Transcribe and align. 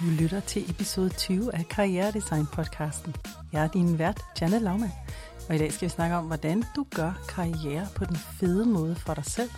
Du 0.00 0.04
lytter 0.04 0.40
til 0.40 0.70
episode 0.70 1.08
20 1.08 1.54
af 1.54 1.68
Karrieredesign 1.68 2.46
podcasten. 2.46 3.14
Jeg 3.52 3.64
er 3.64 3.68
din 3.68 3.98
vært, 3.98 4.24
Janet 4.40 4.62
Laumann, 4.62 4.92
og 5.48 5.54
i 5.54 5.58
dag 5.58 5.72
skal 5.72 5.88
vi 5.88 5.90
snakke 5.90 6.16
om, 6.16 6.24
hvordan 6.24 6.64
du 6.76 6.86
gør 6.94 7.12
karriere 7.28 7.86
på 7.96 8.04
den 8.04 8.16
fede 8.16 8.66
måde 8.66 8.96
for 8.96 9.14
dig 9.14 9.24
selv, 9.24 9.50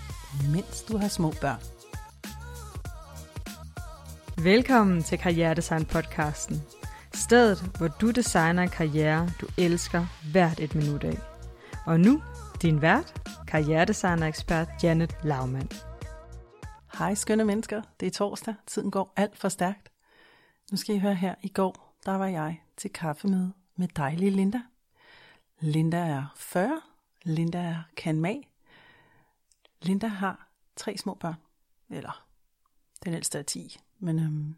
mens 0.52 0.82
du 0.82 0.96
har 0.96 1.08
små 1.08 1.32
børn. 1.40 1.60
Velkommen 4.44 5.02
til 5.02 5.18
Karrieredesign 5.18 5.84
podcasten. 5.84 6.62
Stedet, 7.14 7.58
hvor 7.78 7.88
du 7.88 8.10
designer 8.10 8.62
en 8.62 8.68
karriere, 8.68 9.30
du 9.40 9.46
elsker 9.58 10.06
hvert 10.32 10.60
et 10.60 10.74
minut 10.74 11.04
af. 11.04 11.18
Og 11.86 12.00
nu, 12.00 12.22
din 12.62 12.82
vært, 12.82 13.30
karrieredesigner-ekspert 13.48 14.68
Janet 14.82 15.16
Laumann. 15.24 15.70
Hej 16.98 17.14
skønne 17.14 17.44
mennesker, 17.44 17.82
det 18.00 18.06
er 18.06 18.10
torsdag, 18.10 18.54
tiden 18.66 18.90
går 18.90 19.12
alt 19.16 19.38
for 19.38 19.48
stærkt. 19.48 19.89
Nu 20.70 20.76
skal 20.76 20.96
I 20.96 20.98
høre 20.98 21.14
her, 21.14 21.34
i 21.42 21.48
går, 21.48 21.96
der 22.04 22.12
var 22.12 22.26
jeg 22.26 22.62
til 22.76 22.90
kaffemøde 22.90 23.52
med 23.76 23.88
dejlige 23.88 24.30
Linda. 24.30 24.60
Linda 25.60 25.96
er 25.96 26.26
40, 26.36 26.80
Linda 27.22 27.58
er 27.58 27.82
kan 27.96 28.20
mag. 28.20 28.50
Linda 29.82 30.06
har 30.06 30.48
tre 30.76 30.96
små 30.96 31.14
børn, 31.14 31.34
eller 31.88 32.26
den 33.04 33.14
ældste 33.14 33.38
er 33.38 33.42
10, 33.42 33.80
men 33.98 34.18
øhm, 34.18 34.54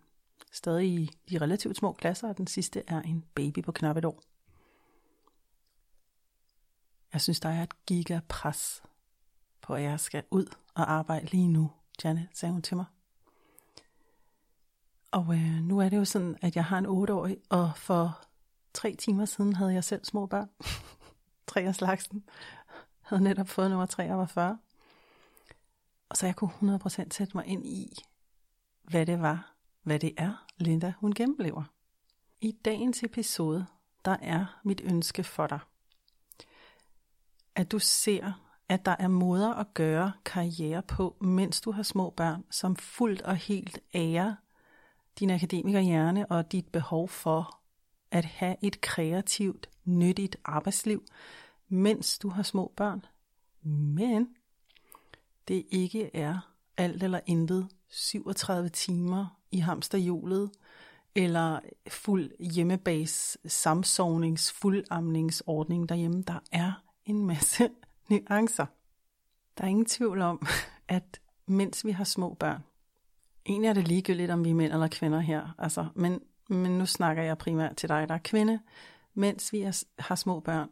stadig 0.53 0.89
i 0.89 1.11
de 1.31 1.39
relativt 1.39 1.77
små 1.77 1.93
klasser, 1.93 2.29
og 2.29 2.39
den 2.39 2.47
sidste 2.47 2.83
er 2.87 3.03
en 3.03 3.25
baby 3.35 3.63
på 3.63 3.73
knap 3.73 3.97
et 3.97 4.05
år. 4.05 4.23
Jeg 7.13 7.21
synes, 7.21 7.41
der 7.41 7.49
er 7.49 7.63
et 7.63 7.87
gigapres 7.87 8.83
på, 9.61 9.75
at 9.75 9.83
jeg 9.83 10.01
skal 10.01 10.25
ud 10.31 10.47
og 10.75 10.93
arbejde 10.93 11.27
lige 11.27 11.49
nu, 11.49 11.71
Janet, 12.05 12.29
sagde 12.33 12.53
hun 12.53 12.63
til 12.63 12.77
mig. 12.77 12.87
Og 15.13 15.35
øh, 15.35 15.63
nu 15.63 15.79
er 15.79 15.89
det 15.89 15.97
jo 15.97 16.05
sådan, 16.05 16.37
at 16.43 16.57
jeg 16.57 16.65
har 16.65 16.79
en 16.79 16.87
8-årig, 16.87 17.37
og 17.51 17.73
for 17.77 18.21
tre 18.75 18.95
timer 18.95 19.25
siden 19.25 19.53
havde 19.53 19.75
jeg 19.75 19.85
selv 19.85 20.05
små 20.05 20.27
børn. 20.27 20.51
tre 21.49 21.61
af 21.61 21.75
slagsen. 21.75 22.25
Havde 23.01 23.23
netop 23.23 23.49
fået 23.49 23.71
nummer 23.71 23.87
3, 23.87 24.03
jeg 24.03 24.19
var 24.19 24.27
40. 24.27 24.59
Og 26.09 26.17
så 26.17 26.27
jeg 26.27 26.37
kunne 26.37 26.79
100% 26.85 26.89
sætte 26.91 27.37
mig 27.37 27.47
ind 27.47 27.67
i, 27.67 27.97
hvad 28.83 29.07
det 29.07 29.21
var, 29.21 29.55
hvad 29.83 29.99
det 29.99 30.15
er, 30.17 30.47
Linda 30.57 30.93
hun 30.99 31.13
gennemlever. 31.13 31.63
I 32.41 32.53
dagens 32.65 33.03
episode, 33.03 33.67
der 34.05 34.17
er 34.23 34.61
mit 34.65 34.81
ønske 34.85 35.25
for 35.25 35.47
dig, 35.47 35.59
at 37.55 37.73
du 37.73 37.79
ser, 37.79 38.33
at 38.69 38.85
der 38.85 38.97
er 38.99 39.09
måder 39.09 39.55
at 39.55 39.75
gøre 39.75 40.13
karriere 40.25 40.83
på, 40.83 41.17
mens 41.21 41.61
du 41.61 41.71
har 41.73 41.83
små 41.83 42.11
børn, 42.11 42.45
som 42.51 42.77
fuldt 42.77 43.23
og 43.23 43.37
helt 43.37 43.79
ærer 43.95 44.35
din 45.19 45.31
akademikerhjerne 45.31 46.27
og 46.27 46.53
dit 46.53 46.69
behov 46.69 47.09
for 47.09 47.59
at 48.11 48.25
have 48.25 48.57
et 48.63 48.81
kreativt, 48.81 49.71
nyttigt 49.85 50.37
arbejdsliv, 50.45 51.05
mens 51.69 52.19
du 52.19 52.29
har 52.29 52.43
små 52.43 52.73
børn. 52.77 53.05
Men 53.63 54.29
det 55.49 55.67
ikke 55.71 56.17
er 56.17 56.53
alt 56.77 57.03
eller 57.03 57.21
intet 57.27 57.69
37 57.89 58.69
timer 58.69 59.39
i 59.51 59.59
hamsterhjulet, 59.59 60.51
eller 61.15 61.61
fuld 61.89 62.31
hjemmebase 62.53 63.39
samsovnings, 63.47 64.53
fuldamningsordning 64.53 65.89
derhjemme. 65.89 66.23
Der 66.23 66.39
er 66.53 66.73
en 67.05 67.27
masse 67.27 67.71
nuancer. 68.09 68.67
Der 69.59 69.65
er 69.65 69.69
ingen 69.69 69.87
tvivl 69.87 70.21
om, 70.21 70.47
at 70.89 71.21
mens 71.47 71.87
vi 71.87 71.91
har 71.91 72.05
små 72.05 72.35
børn, 72.35 72.63
Egentlig 73.47 73.69
er 73.69 73.73
det 73.73 73.89
ligegyldigt, 73.89 74.31
om 74.31 74.45
vi 74.45 74.51
er 74.51 74.55
mænd 74.55 74.73
eller 74.73 74.89
kvinder 74.89 75.21
her, 75.21 75.55
altså, 75.59 75.87
men, 75.95 76.21
men 76.49 76.79
nu 76.79 76.87
snakker 76.87 77.23
jeg 77.23 77.39
primært 77.39 77.77
til 77.77 77.89
dig, 77.89 78.09
der 78.09 78.15
er 78.15 78.19
kvinde. 78.25 78.61
Mens 79.15 79.53
vi 79.53 79.61
er, 79.61 79.85
har 79.99 80.15
små 80.15 80.41
børn, 80.41 80.69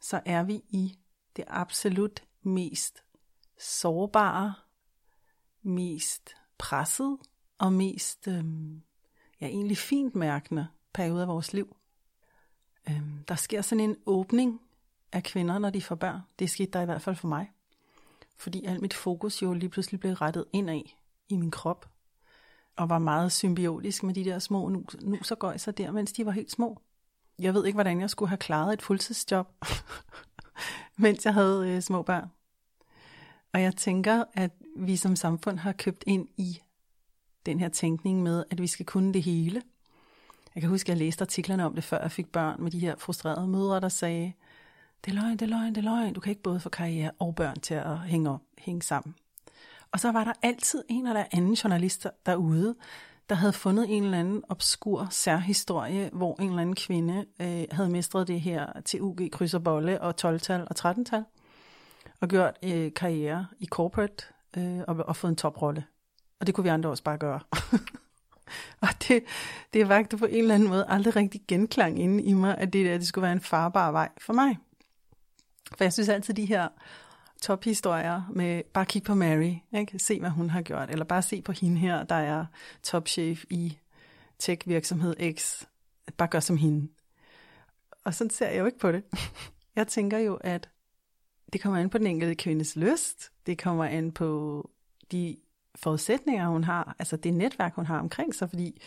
så 0.00 0.20
er 0.24 0.42
vi 0.42 0.62
i 0.68 0.98
det 1.36 1.44
absolut 1.48 2.22
mest 2.42 3.02
sårbare, 3.58 4.54
mest 5.62 6.34
presset 6.58 7.18
og 7.58 7.72
mest, 7.72 8.28
øhm, 8.28 8.82
ja 9.40 9.46
egentlig 9.46 9.78
fint 9.78 10.14
mærkende 10.14 10.66
periode 10.94 11.22
af 11.22 11.28
vores 11.28 11.52
liv. 11.52 11.76
Øhm, 12.90 13.24
der 13.28 13.34
sker 13.34 13.62
sådan 13.62 13.84
en 13.84 13.96
åbning 14.06 14.60
af 15.12 15.22
kvinder, 15.22 15.58
når 15.58 15.70
de 15.70 15.82
får 15.82 15.94
børn. 15.94 16.20
Det 16.38 16.50
skete 16.50 16.70
der 16.70 16.80
i 16.80 16.84
hvert 16.84 17.02
fald 17.02 17.16
for 17.16 17.28
mig. 17.28 17.52
Fordi 18.36 18.64
alt 18.64 18.82
mit 18.82 18.94
fokus 18.94 19.42
jo 19.42 19.52
lige 19.52 19.70
pludselig 19.70 20.00
blev 20.00 20.12
rettet 20.12 20.44
indad 20.52 20.82
i 21.28 21.36
min 21.36 21.50
krop, 21.50 21.90
og 22.78 22.88
var 22.88 22.98
meget 22.98 23.32
symbiotisk 23.32 24.02
med 24.02 24.14
de 24.14 24.24
der 24.24 24.38
små 24.38 24.68
nus, 24.68 24.96
nus 25.02 25.30
og 25.30 25.78
der, 25.78 25.90
mens 25.90 26.12
de 26.12 26.26
var 26.26 26.32
helt 26.32 26.50
små. 26.50 26.80
Jeg 27.38 27.54
ved 27.54 27.66
ikke, 27.66 27.76
hvordan 27.76 28.00
jeg 28.00 28.10
skulle 28.10 28.28
have 28.28 28.38
klaret 28.38 28.72
et 28.72 28.82
fuldtidsjob, 28.82 29.48
mens 30.96 31.24
jeg 31.24 31.34
havde 31.34 31.68
øh, 31.68 31.82
små 31.82 32.02
børn. 32.02 32.28
Og 33.52 33.62
jeg 33.62 33.76
tænker, 33.76 34.24
at 34.34 34.50
vi 34.76 34.96
som 34.96 35.16
samfund 35.16 35.58
har 35.58 35.72
købt 35.72 36.04
ind 36.06 36.28
i 36.36 36.58
den 37.46 37.60
her 37.60 37.68
tænkning 37.68 38.22
med, 38.22 38.44
at 38.50 38.62
vi 38.62 38.66
skal 38.66 38.86
kunne 38.86 39.12
det 39.12 39.22
hele. 39.22 39.62
Jeg 40.54 40.60
kan 40.60 40.70
huske, 40.70 40.86
at 40.86 40.88
jeg 40.88 41.06
læste 41.06 41.22
artiklerne 41.22 41.66
om 41.66 41.74
det, 41.74 41.84
før 41.84 42.00
jeg 42.00 42.10
fik 42.10 42.32
børn 42.32 42.62
med 42.62 42.70
de 42.70 42.78
her 42.78 42.96
frustrerede 42.96 43.48
mødre, 43.48 43.80
der 43.80 43.88
sagde, 43.88 44.32
det 45.04 45.10
er 45.10 45.14
løgn, 45.14 45.32
det 45.32 45.42
er 45.42 45.46
løgn, 45.46 45.74
det 45.74 45.78
er 45.78 45.90
løgn. 45.90 46.14
Du 46.14 46.20
kan 46.20 46.30
ikke 46.30 46.42
både 46.42 46.60
få 46.60 46.68
karriere 46.68 47.10
og 47.18 47.34
børn 47.34 47.60
til 47.60 47.74
at 47.74 47.98
hænge, 47.98 48.30
op, 48.30 48.40
hænge 48.58 48.82
sammen. 48.82 49.14
Og 49.92 50.00
så 50.00 50.12
var 50.12 50.24
der 50.24 50.32
altid 50.42 50.84
en 50.88 51.06
eller 51.06 51.24
anden 51.32 51.54
journalist 51.54 52.06
derude, 52.26 52.74
der 53.28 53.34
havde 53.34 53.52
fundet 53.52 53.96
en 53.96 54.04
eller 54.04 54.18
anden 54.18 54.42
obskur 54.48 55.06
særhistorie, 55.10 56.10
hvor 56.12 56.40
en 56.40 56.48
eller 56.48 56.62
anden 56.62 56.74
kvinde 56.74 57.24
øh, 57.40 57.64
havde 57.70 57.90
mestret 57.90 58.28
det 58.28 58.40
her 58.40 58.80
til 58.84 59.02
UG 59.02 59.18
kryds 59.32 59.54
og 59.54 59.64
bolle 59.64 60.00
og 60.00 60.14
12-tal 60.24 60.66
og 60.70 60.90
13-tal, 60.90 61.24
og 62.20 62.28
gjort 62.28 62.58
øh, 62.62 62.92
karriere 62.94 63.46
i 63.58 63.66
corporate 63.66 64.24
øh, 64.56 64.80
og, 64.88 64.96
og 64.96 65.16
fået 65.16 65.30
en 65.30 65.36
toprolle. 65.36 65.84
Og 66.40 66.46
det 66.46 66.54
kunne 66.54 66.64
vi 66.64 66.70
andre 66.70 66.90
også 66.90 67.02
bare 67.02 67.18
gøre. 67.18 67.40
og 68.82 68.88
det, 69.08 69.24
det 69.72 69.88
vagte 69.88 70.16
på 70.16 70.26
en 70.26 70.38
eller 70.38 70.54
anden 70.54 70.68
måde 70.68 70.84
aldrig 70.88 71.16
rigtig 71.16 71.40
genklang 71.48 72.02
inde 72.02 72.22
i 72.22 72.32
mig, 72.32 72.58
at 72.58 72.72
det 72.72 72.86
der 72.86 72.98
det 72.98 73.06
skulle 73.06 73.22
være 73.22 73.32
en 73.32 73.40
farbar 73.40 73.92
vej 73.92 74.08
for 74.20 74.32
mig. 74.32 74.58
For 75.76 75.84
jeg 75.84 75.92
synes 75.92 76.08
altid, 76.08 76.34
de 76.34 76.44
her 76.44 76.68
tophistorier 77.42 78.22
med 78.32 78.62
bare 78.62 78.86
kig 78.86 79.02
på 79.02 79.14
Mary, 79.14 79.54
ikke? 79.72 79.98
se 79.98 80.20
hvad 80.20 80.30
hun 80.30 80.50
har 80.50 80.62
gjort, 80.62 80.90
eller 80.90 81.04
bare 81.04 81.22
se 81.22 81.42
på 81.42 81.52
hende 81.52 81.78
her, 81.78 82.02
der 82.04 82.14
er 82.14 82.46
topchef 82.82 83.44
i 83.50 83.78
tech-virksomhed 84.38 85.34
X, 85.36 85.64
bare 86.16 86.28
gør 86.28 86.40
som 86.40 86.56
hende. 86.56 86.88
Og 88.04 88.14
sådan 88.14 88.30
ser 88.30 88.48
jeg 88.48 88.58
jo 88.58 88.66
ikke 88.66 88.78
på 88.78 88.92
det. 88.92 89.02
Jeg 89.76 89.86
tænker 89.86 90.18
jo, 90.18 90.34
at 90.34 90.68
det 91.52 91.60
kommer 91.60 91.78
an 91.78 91.90
på 91.90 91.98
den 91.98 92.06
enkelte 92.06 92.34
kvindes 92.34 92.76
lyst, 92.76 93.32
det 93.46 93.58
kommer 93.58 93.84
an 93.84 94.12
på 94.12 94.70
de 95.12 95.36
forudsætninger, 95.74 96.48
hun 96.48 96.64
har, 96.64 96.96
altså 96.98 97.16
det 97.16 97.34
netværk, 97.34 97.74
hun 97.74 97.86
har 97.86 97.98
omkring 97.98 98.34
sig, 98.34 98.48
fordi 98.48 98.80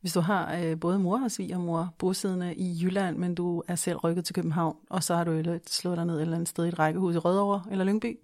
hvis 0.00 0.12
du 0.12 0.20
har 0.20 0.56
øh, 0.56 0.80
både 0.80 0.98
mor 0.98 1.24
og 1.24 1.30
svigermor 1.30 1.94
bosiddende 1.98 2.54
i 2.54 2.82
Jylland, 2.82 3.16
men 3.16 3.34
du 3.34 3.62
er 3.68 3.74
selv 3.74 3.96
rykket 3.96 4.24
til 4.24 4.34
København, 4.34 4.76
og 4.90 5.02
så 5.02 5.14
har 5.14 5.24
du 5.24 5.58
slået 5.66 5.96
dig 5.96 6.06
ned 6.06 6.16
et 6.16 6.20
eller 6.20 6.34
andet 6.34 6.48
sted 6.48 6.64
i 6.64 6.68
et 6.68 6.78
rækkehus 6.78 7.14
i 7.14 7.18
Rødovre 7.18 7.62
eller 7.70 7.84
Lyngby, 7.84 8.18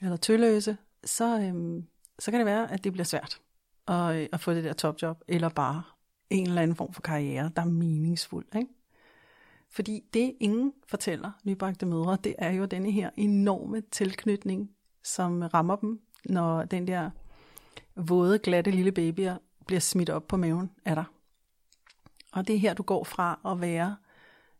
eller 0.00 0.16
Tølløse, 0.16 0.76
så, 1.04 1.40
øh, 1.40 1.82
så 2.18 2.30
kan 2.30 2.40
det 2.40 2.46
være, 2.46 2.72
at 2.72 2.84
det 2.84 2.92
bliver 2.92 3.04
svært 3.04 3.40
at, 3.88 4.16
øh, 4.16 4.28
at 4.32 4.40
få 4.40 4.54
det 4.54 4.64
der 4.64 4.72
topjob, 4.72 5.24
eller 5.28 5.48
bare 5.48 5.82
en 6.30 6.46
eller 6.46 6.62
anden 6.62 6.76
form 6.76 6.92
for 6.92 7.02
karriere, 7.02 7.50
der 7.56 7.62
er 7.62 7.66
meningsfuld. 7.66 8.46
Ikke? 8.56 8.68
Fordi 9.70 10.00
det 10.14 10.34
ingen 10.40 10.72
fortæller 10.86 11.30
nybagte 11.44 11.86
mødre, 11.86 12.18
det 12.24 12.34
er 12.38 12.50
jo 12.50 12.64
denne 12.64 12.90
her 12.90 13.10
enorme 13.16 13.80
tilknytning, 13.80 14.70
som 15.04 15.42
rammer 15.42 15.76
dem, 15.76 16.00
når 16.24 16.64
den 16.64 16.86
der 16.86 17.10
våde, 17.96 18.38
glatte 18.38 18.70
lille 18.70 18.92
babyer 18.92 19.36
bliver 19.68 19.80
smidt 19.80 20.10
op 20.10 20.28
på 20.28 20.36
maven 20.36 20.70
af 20.84 20.94
dig. 20.94 21.04
Og 22.32 22.46
det 22.46 22.54
er 22.54 22.58
her, 22.58 22.74
du 22.74 22.82
går 22.82 23.04
fra 23.04 23.40
at 23.44 23.60
være 23.60 23.96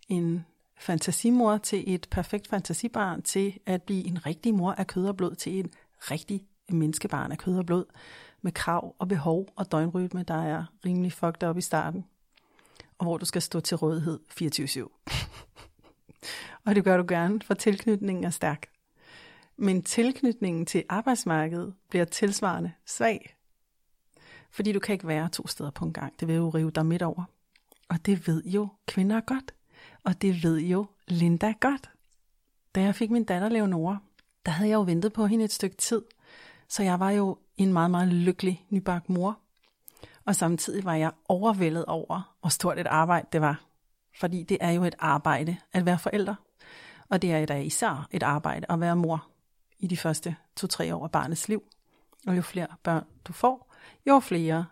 en 0.08 0.46
fantasimor 0.78 1.56
til 1.56 1.94
et 1.94 2.06
perfekt 2.10 2.48
fantasibarn, 2.48 3.22
til 3.22 3.58
at 3.66 3.82
blive 3.82 4.04
en 4.04 4.26
rigtig 4.26 4.54
mor 4.54 4.72
af 4.72 4.86
kød 4.86 5.06
og 5.06 5.16
blod, 5.16 5.34
til 5.34 5.58
en 5.58 5.72
rigtig 5.98 6.46
menneskebarn 6.68 7.32
af 7.32 7.38
kød 7.38 7.58
og 7.58 7.66
blod, 7.66 7.84
med 8.42 8.52
krav 8.52 8.94
og 8.98 9.08
behov 9.08 9.48
og 9.56 9.72
døgnrytme, 9.72 10.22
der 10.22 10.42
er 10.42 10.64
rimelig 10.84 11.12
fucked 11.12 11.42
op 11.42 11.58
i 11.58 11.60
starten, 11.60 12.04
og 12.98 13.04
hvor 13.04 13.16
du 13.16 13.24
skal 13.24 13.42
stå 13.42 13.60
til 13.60 13.76
rådighed 13.76 14.20
24-7. 14.42 15.04
og 16.64 16.74
det 16.74 16.84
gør 16.84 16.96
du 16.96 17.04
gerne, 17.08 17.40
for 17.42 17.54
tilknytningen 17.54 18.24
er 18.24 18.30
stærk. 18.30 18.66
Men 19.56 19.82
tilknytningen 19.82 20.66
til 20.66 20.84
arbejdsmarkedet 20.88 21.74
bliver 21.88 22.04
tilsvarende 22.04 22.72
svag, 22.86 23.37
fordi 24.50 24.72
du 24.72 24.78
kan 24.78 24.92
ikke 24.92 25.06
være 25.06 25.28
to 25.28 25.46
steder 25.46 25.70
på 25.70 25.84
en 25.84 25.92
gang. 25.92 26.20
Det 26.20 26.28
vil 26.28 26.36
jo 26.36 26.48
rive 26.48 26.70
dig 26.70 26.86
midt 26.86 27.02
over. 27.02 27.24
Og 27.88 28.06
det 28.06 28.28
ved 28.28 28.44
jo 28.44 28.68
kvinder 28.86 29.20
godt. 29.20 29.54
Og 30.04 30.22
det 30.22 30.42
ved 30.42 30.60
jo 30.60 30.86
Linda 31.08 31.54
godt. 31.60 31.90
Da 32.74 32.82
jeg 32.82 32.94
fik 32.94 33.10
min 33.10 33.24
datter 33.24 33.48
Leonora, 33.48 33.98
der 34.46 34.52
havde 34.52 34.70
jeg 34.70 34.76
jo 34.76 34.82
ventet 34.82 35.12
på 35.12 35.26
hende 35.26 35.44
et 35.44 35.52
stykke 35.52 35.76
tid. 35.76 36.02
Så 36.68 36.82
jeg 36.82 37.00
var 37.00 37.10
jo 37.10 37.38
en 37.56 37.72
meget, 37.72 37.90
meget 37.90 38.08
lykkelig 38.08 38.66
nybagt 38.70 39.08
mor. 39.08 39.38
Og 40.24 40.36
samtidig 40.36 40.84
var 40.84 40.94
jeg 40.94 41.12
overvældet 41.28 41.84
over, 41.84 42.34
hvor 42.40 42.48
stort 42.48 42.78
et 42.78 42.86
arbejde 42.86 43.26
det 43.32 43.40
var. 43.40 43.64
Fordi 44.20 44.42
det 44.42 44.58
er 44.60 44.70
jo 44.70 44.84
et 44.84 44.94
arbejde 44.98 45.56
at 45.72 45.86
være 45.86 45.98
forældre. 45.98 46.36
Og 47.08 47.22
det 47.22 47.32
er 47.32 47.46
da 47.46 47.60
især 47.60 48.08
et 48.10 48.22
arbejde 48.22 48.66
at 48.68 48.80
være 48.80 48.96
mor 48.96 49.26
i 49.78 49.86
de 49.86 49.96
første 49.96 50.36
to-tre 50.56 50.94
år 50.94 51.04
af 51.04 51.10
barnets 51.10 51.48
liv. 51.48 51.62
Og 52.26 52.36
jo 52.36 52.42
flere 52.42 52.66
børn 52.82 53.04
du 53.24 53.32
får, 53.32 53.67
jo 54.06 54.20
flere 54.20 54.66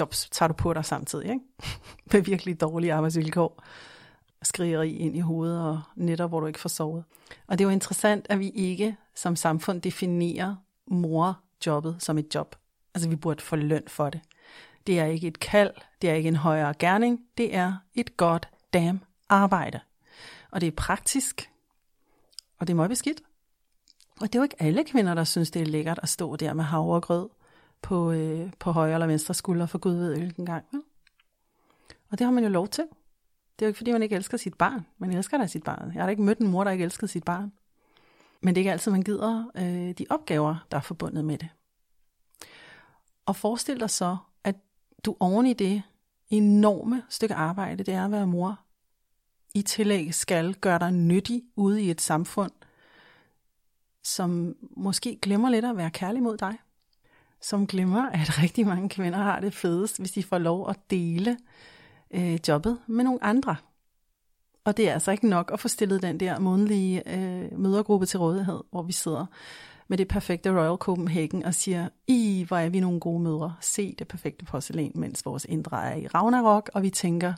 jobs 0.00 0.28
tager 0.30 0.48
du 0.48 0.54
på 0.54 0.74
dig 0.74 0.84
samtidig. 0.84 1.30
Ikke? 1.30 1.44
Med 2.12 2.20
virkelig 2.20 2.60
dårlige 2.60 2.92
arbejdsvilkår. 2.92 3.64
Skrigeri 4.42 4.96
ind 4.96 5.16
i 5.16 5.20
hovedet 5.20 5.60
og 5.60 5.80
netter, 5.96 6.26
hvor 6.26 6.40
du 6.40 6.46
ikke 6.46 6.60
får 6.60 6.68
sovet. 6.68 7.04
Og 7.46 7.58
det 7.58 7.64
er 7.64 7.68
jo 7.68 7.72
interessant, 7.72 8.26
at 8.28 8.38
vi 8.38 8.50
ikke 8.50 8.96
som 9.14 9.36
samfund 9.36 9.82
definerer 9.82 10.56
morjobbet 10.86 11.96
som 11.98 12.18
et 12.18 12.34
job. 12.34 12.56
Altså 12.94 13.08
vi 13.08 13.16
burde 13.16 13.42
få 13.42 13.56
løn 13.56 13.82
for 13.86 14.10
det. 14.10 14.20
Det 14.86 14.98
er 14.98 15.04
ikke 15.04 15.26
et 15.26 15.40
kald, 15.40 15.70
det 16.02 16.10
er 16.10 16.14
ikke 16.14 16.28
en 16.28 16.36
højere 16.36 16.74
gerning, 16.78 17.20
det 17.38 17.54
er 17.54 17.74
et 17.94 18.16
godt 18.16 18.48
damn 18.72 19.00
arbejde. 19.28 19.80
Og 20.50 20.60
det 20.60 20.66
er 20.66 20.76
praktisk, 20.76 21.50
og 22.58 22.66
det 22.66 22.72
er 22.72 22.76
meget 22.76 22.88
beskidt. 22.88 23.20
Og 24.20 24.32
det 24.32 24.34
er 24.34 24.38
jo 24.38 24.42
ikke 24.42 24.62
alle 24.62 24.84
kvinder, 24.84 25.14
der 25.14 25.24
synes, 25.24 25.50
det 25.50 25.62
er 25.62 25.66
lækkert 25.66 26.00
at 26.02 26.08
stå 26.08 26.36
der 26.36 26.52
med 26.52 26.64
havregrød 26.64 27.28
på, 27.82 28.12
øh, 28.12 28.52
på 28.58 28.72
højre 28.72 28.94
eller 28.94 29.06
venstre 29.06 29.34
skulder, 29.34 29.66
for 29.66 29.78
Gud 29.78 29.94
ved 29.94 30.16
hvilken 30.16 30.46
gang. 30.46 30.64
Ja? 30.72 30.78
Og 32.10 32.18
det 32.18 32.24
har 32.24 32.32
man 32.32 32.44
jo 32.44 32.50
lov 32.50 32.68
til. 32.68 32.84
Det 33.58 33.64
er 33.64 33.66
jo 33.66 33.68
ikke, 33.68 33.78
fordi 33.78 33.92
man 33.92 34.02
ikke 34.02 34.16
elsker 34.16 34.36
sit 34.36 34.54
barn. 34.54 34.86
Man 34.98 35.12
elsker 35.12 35.38
da 35.38 35.46
sit 35.46 35.64
barn. 35.64 35.92
Jeg 35.94 36.02
har 36.02 36.06
da 36.06 36.10
ikke 36.10 36.22
mødt 36.22 36.38
en 36.38 36.50
mor, 36.50 36.64
der 36.64 36.70
ikke 36.70 36.84
elskede 36.84 37.10
sit 37.10 37.24
barn. 37.24 37.52
Men 38.40 38.54
det 38.54 38.60
er 38.60 38.62
ikke 38.62 38.72
altid, 38.72 38.92
man 38.92 39.02
gider 39.02 39.50
øh, 39.54 39.94
de 39.98 40.06
opgaver, 40.10 40.66
der 40.70 40.76
er 40.76 40.80
forbundet 40.80 41.24
med 41.24 41.38
det. 41.38 41.48
Og 43.26 43.36
forestil 43.36 43.80
dig 43.80 43.90
så, 43.90 44.16
at 44.44 44.56
du 45.04 45.16
oven 45.20 45.46
i 45.46 45.52
det 45.52 45.82
enorme 46.28 47.02
stykke 47.08 47.34
arbejde, 47.34 47.84
det 47.84 47.94
er 47.94 48.04
at 48.04 48.10
være 48.10 48.26
mor, 48.26 48.60
i 49.54 49.62
tillæg 49.62 50.14
skal 50.14 50.54
gøre 50.54 50.78
dig 50.78 50.92
nyttig 50.92 51.42
ude 51.56 51.82
i 51.82 51.90
et 51.90 52.00
samfund, 52.00 52.52
som 54.02 54.56
måske 54.76 55.18
glemmer 55.22 55.50
lidt 55.50 55.64
at 55.64 55.76
være 55.76 55.90
kærlig 55.90 56.22
mod 56.22 56.36
dig. 56.36 56.58
Som 57.42 57.66
glemmer, 57.66 58.10
at 58.10 58.38
rigtig 58.42 58.66
mange 58.66 58.88
kvinder 58.88 59.18
har 59.18 59.40
det 59.40 59.54
fedest, 59.54 59.98
hvis 59.98 60.12
de 60.12 60.22
får 60.22 60.38
lov 60.38 60.70
at 60.70 60.76
dele 60.90 61.38
øh, 62.10 62.38
jobbet 62.48 62.78
med 62.86 63.04
nogle 63.04 63.24
andre. 63.24 63.56
Og 64.64 64.76
det 64.76 64.88
er 64.88 64.92
altså 64.92 65.10
ikke 65.10 65.28
nok 65.28 65.50
at 65.52 65.60
få 65.60 65.68
stillet 65.68 66.02
den 66.02 66.20
der 66.20 66.38
månedlige 66.38 67.18
øh, 67.18 67.58
mødergruppe 67.58 68.06
til 68.06 68.18
rådighed, 68.18 68.60
hvor 68.70 68.82
vi 68.82 68.92
sidder 68.92 69.26
med 69.88 69.98
det 69.98 70.08
perfekte 70.08 70.50
Royal 70.50 70.76
Copenhagen 70.76 71.44
og 71.44 71.54
siger, 71.54 71.88
i 72.06 72.44
hvor 72.48 72.56
er 72.56 72.68
vi 72.68 72.80
nogle 72.80 73.00
gode 73.00 73.22
mødre. 73.22 73.54
Se 73.60 73.94
det 73.98 74.08
perfekte 74.08 74.44
porcelæn, 74.44 74.92
mens 74.94 75.26
vores 75.26 75.46
indre 75.48 75.90
er 75.90 75.96
i 75.96 76.06
Ragnarok, 76.06 76.70
og 76.74 76.82
vi 76.82 76.90
tænker, 76.90 77.32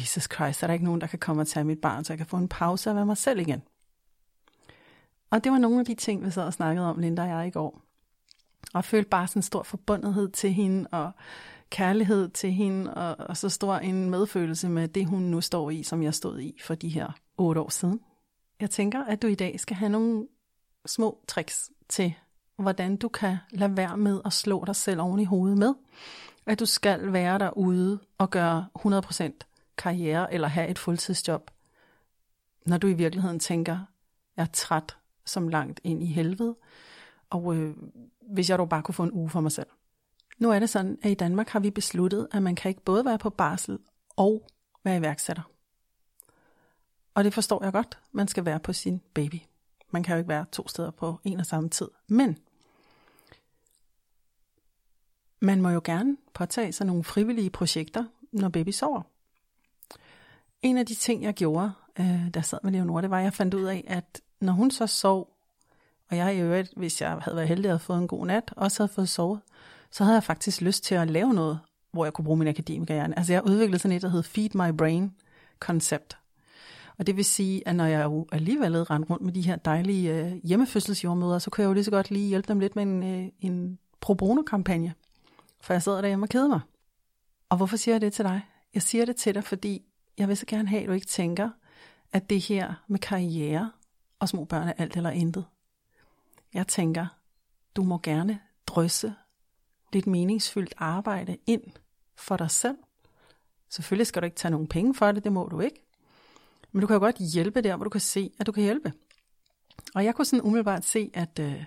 Jesus 0.00 0.28
Christ, 0.34 0.62
er 0.62 0.66
der 0.66 0.74
ikke 0.74 0.84
nogen, 0.84 1.00
der 1.00 1.06
kan 1.06 1.18
komme 1.18 1.42
og 1.42 1.46
tage 1.46 1.64
mit 1.64 1.80
barn, 1.80 2.04
så 2.04 2.12
jeg 2.12 2.18
kan 2.18 2.26
få 2.26 2.36
en 2.36 2.48
pause 2.48 2.90
og 2.90 2.96
være 2.96 3.06
mig 3.06 3.16
selv 3.16 3.40
igen. 3.40 3.62
Og 5.30 5.44
det 5.44 5.52
var 5.52 5.58
nogle 5.58 5.80
af 5.80 5.84
de 5.86 5.94
ting, 5.94 6.24
vi 6.24 6.30
sad 6.30 6.44
og 6.44 6.52
snakkede 6.52 6.86
om, 6.86 6.98
Linda 6.98 7.22
og 7.22 7.28
jeg 7.28 7.46
i 7.46 7.50
går. 7.50 7.85
Og 8.74 8.84
følte 8.84 9.08
bare 9.08 9.26
sådan 9.26 9.38
en 9.38 9.42
stor 9.42 9.62
forbundethed 9.62 10.28
til 10.28 10.52
hende, 10.52 10.88
og 10.92 11.12
kærlighed 11.70 12.28
til 12.28 12.52
hende, 12.52 12.94
og, 12.94 13.16
og 13.18 13.36
så 13.36 13.48
stor 13.48 13.76
en 13.76 14.10
medfølelse 14.10 14.68
med 14.68 14.88
det, 14.88 15.06
hun 15.06 15.22
nu 15.22 15.40
står 15.40 15.70
i, 15.70 15.82
som 15.82 16.02
jeg 16.02 16.14
stod 16.14 16.40
i 16.40 16.58
for 16.64 16.74
de 16.74 16.88
her 16.88 17.12
otte 17.38 17.60
år 17.60 17.68
siden. 17.68 18.00
Jeg 18.60 18.70
tænker, 18.70 19.04
at 19.04 19.22
du 19.22 19.26
i 19.26 19.34
dag 19.34 19.60
skal 19.60 19.76
have 19.76 19.88
nogle 19.88 20.26
små 20.86 21.20
tricks 21.28 21.70
til, 21.88 22.14
hvordan 22.56 22.96
du 22.96 23.08
kan 23.08 23.36
lade 23.50 23.76
være 23.76 23.96
med 23.96 24.20
at 24.24 24.32
slå 24.32 24.64
dig 24.64 24.76
selv 24.76 25.00
oven 25.00 25.20
i 25.20 25.24
hovedet 25.24 25.58
med, 25.58 25.74
at 26.46 26.60
du 26.60 26.66
skal 26.66 27.12
være 27.12 27.38
derude 27.38 27.98
og 28.18 28.30
gøre 28.30 28.66
100% 28.78 29.30
karriere 29.76 30.34
eller 30.34 30.48
have 30.48 30.68
et 30.68 30.78
fuldtidsjob, 30.78 31.50
når 32.66 32.78
du 32.78 32.86
i 32.86 32.92
virkeligheden 32.92 33.40
tænker, 33.40 33.78
jeg 34.36 34.42
er 34.42 34.46
træt 34.52 34.96
som 35.24 35.48
langt 35.48 35.80
ind 35.84 36.02
i 36.02 36.06
helvede, 36.06 36.56
og 37.30 37.56
øh, 37.56 37.76
hvis 38.20 38.50
jeg 38.50 38.58
dog 38.58 38.68
bare 38.68 38.82
kunne 38.82 38.94
få 38.94 39.02
en 39.02 39.12
uge 39.12 39.30
for 39.30 39.40
mig 39.40 39.52
selv. 39.52 39.66
Nu 40.38 40.50
er 40.50 40.58
det 40.58 40.70
sådan, 40.70 40.98
at 41.02 41.10
i 41.10 41.14
Danmark 41.14 41.48
har 41.48 41.60
vi 41.60 41.70
besluttet, 41.70 42.28
at 42.32 42.42
man 42.42 42.54
kan 42.54 42.68
ikke 42.68 42.80
både 42.80 43.04
være 43.04 43.18
på 43.18 43.30
barsel 43.30 43.78
og 44.16 44.46
være 44.84 44.96
iværksætter. 44.96 45.42
Og 47.14 47.24
det 47.24 47.34
forstår 47.34 47.64
jeg 47.64 47.72
godt. 47.72 47.98
Man 48.12 48.28
skal 48.28 48.44
være 48.44 48.60
på 48.60 48.72
sin 48.72 49.00
baby. 49.14 49.36
Man 49.90 50.02
kan 50.02 50.14
jo 50.14 50.18
ikke 50.18 50.28
være 50.28 50.44
to 50.52 50.68
steder 50.68 50.90
på 50.90 51.20
en 51.24 51.40
og 51.40 51.46
samme 51.46 51.68
tid. 51.68 51.88
Men 52.08 52.38
man 55.40 55.62
må 55.62 55.68
jo 55.68 55.80
gerne 55.84 56.16
påtage 56.34 56.72
sig 56.72 56.86
nogle 56.86 57.04
frivillige 57.04 57.50
projekter, 57.50 58.04
når 58.32 58.48
baby 58.48 58.68
sover. 58.68 59.02
En 60.62 60.76
af 60.76 60.86
de 60.86 60.94
ting, 60.94 61.22
jeg 61.22 61.34
gjorde, 61.34 61.72
øh, 62.00 62.34
der 62.34 62.40
sad 62.40 62.58
med 62.62 62.72
Leonore, 62.72 63.02
det 63.02 63.10
var, 63.10 63.18
at 63.18 63.24
jeg 63.24 63.32
fandt 63.32 63.54
ud 63.54 63.64
af, 63.64 63.84
at 63.86 64.20
når 64.40 64.52
hun 64.52 64.70
så 64.70 64.86
sov, 64.86 65.35
og 66.10 66.16
jeg 66.16 66.36
i 66.36 66.40
øvrigt, 66.40 66.72
hvis 66.76 67.00
jeg 67.00 67.10
havde 67.10 67.36
været 67.36 67.48
heldig 67.48 67.70
at 67.70 67.80
fået 67.80 67.98
en 67.98 68.08
god 68.08 68.26
nat, 68.26 68.52
også 68.56 68.82
havde 68.82 68.92
fået 68.92 69.08
sovet, 69.08 69.40
så 69.90 70.04
havde 70.04 70.14
jeg 70.14 70.24
faktisk 70.24 70.60
lyst 70.60 70.84
til 70.84 70.94
at 70.94 71.10
lave 71.10 71.34
noget, 71.34 71.58
hvor 71.92 72.04
jeg 72.04 72.12
kunne 72.12 72.24
bruge 72.24 72.38
min 72.38 72.48
akademikerhjerne. 72.48 73.18
Altså 73.18 73.32
jeg 73.32 73.46
udviklede 73.46 73.78
sådan 73.78 73.96
et, 73.96 74.02
der 74.02 74.08
hed 74.08 74.22
Feed 74.22 74.50
My 74.54 74.76
Brain 74.76 75.12
koncept. 75.60 76.18
Og 76.98 77.06
det 77.06 77.16
vil 77.16 77.24
sige, 77.24 77.68
at 77.68 77.76
når 77.76 77.84
jeg 77.84 78.04
jo 78.04 78.26
alligevel 78.32 78.82
rendte 78.82 79.10
rundt 79.10 79.24
med 79.24 79.32
de 79.32 79.40
her 79.40 79.56
dejlige 79.56 80.14
øh, 80.14 80.32
hjemmefødselsjordmøder, 80.44 81.38
så 81.38 81.50
kunne 81.50 81.62
jeg 81.62 81.68
jo 81.68 81.72
lige 81.72 81.84
så 81.84 81.90
godt 81.90 82.10
lige 82.10 82.28
hjælpe 82.28 82.48
dem 82.48 82.60
lidt 82.60 82.76
med 82.76 82.82
en, 82.82 83.02
øh, 83.02 83.28
en 83.40 83.78
pro 84.00 84.14
bono-kampagne. 84.14 84.94
For 85.60 85.74
jeg 85.74 85.82
sad 85.82 85.92
derhjemme 85.92 86.24
og 86.24 86.28
kede 86.28 86.48
mig. 86.48 86.60
Og 87.48 87.56
hvorfor 87.56 87.76
siger 87.76 87.94
jeg 87.94 88.00
det 88.00 88.12
til 88.12 88.24
dig? 88.24 88.40
Jeg 88.74 88.82
siger 88.82 89.04
det 89.04 89.16
til 89.16 89.34
dig, 89.34 89.44
fordi 89.44 89.82
jeg 90.18 90.28
vil 90.28 90.36
så 90.36 90.46
gerne 90.46 90.68
have, 90.68 90.82
at 90.82 90.88
du 90.88 90.92
ikke 90.92 91.06
tænker, 91.06 91.50
at 92.12 92.30
det 92.30 92.40
her 92.40 92.84
med 92.88 92.98
karriere 92.98 93.72
og 94.18 94.28
små 94.28 94.44
børn 94.44 94.68
er 94.68 94.72
alt 94.78 94.96
eller 94.96 95.10
intet. 95.10 95.44
Jeg 96.56 96.66
tænker, 96.66 97.06
du 97.76 97.82
må 97.82 97.98
gerne 98.02 98.40
drysse 98.66 99.14
lidt 99.92 100.06
meningsfyldt 100.06 100.74
arbejde 100.76 101.36
ind 101.46 101.62
for 102.14 102.36
dig 102.36 102.50
selv. 102.50 102.76
Selvfølgelig 103.68 104.06
skal 104.06 104.22
du 104.22 104.24
ikke 104.24 104.36
tage 104.36 104.50
nogen 104.50 104.66
penge 104.66 104.94
for 104.94 105.12
det, 105.12 105.24
det 105.24 105.32
må 105.32 105.48
du 105.48 105.60
ikke. 105.60 105.86
Men 106.72 106.80
du 106.80 106.86
kan 106.86 106.94
jo 106.94 107.00
godt 107.00 107.16
hjælpe 107.16 107.60
der, 107.60 107.76
hvor 107.76 107.84
du 107.84 107.90
kan 107.90 108.00
se, 108.00 108.30
at 108.40 108.46
du 108.46 108.52
kan 108.52 108.62
hjælpe. 108.62 108.92
Og 109.94 110.04
jeg 110.04 110.14
kunne 110.14 110.24
sådan 110.24 110.42
umiddelbart 110.42 110.84
se, 110.84 111.10
at 111.14 111.38
øh, 111.38 111.64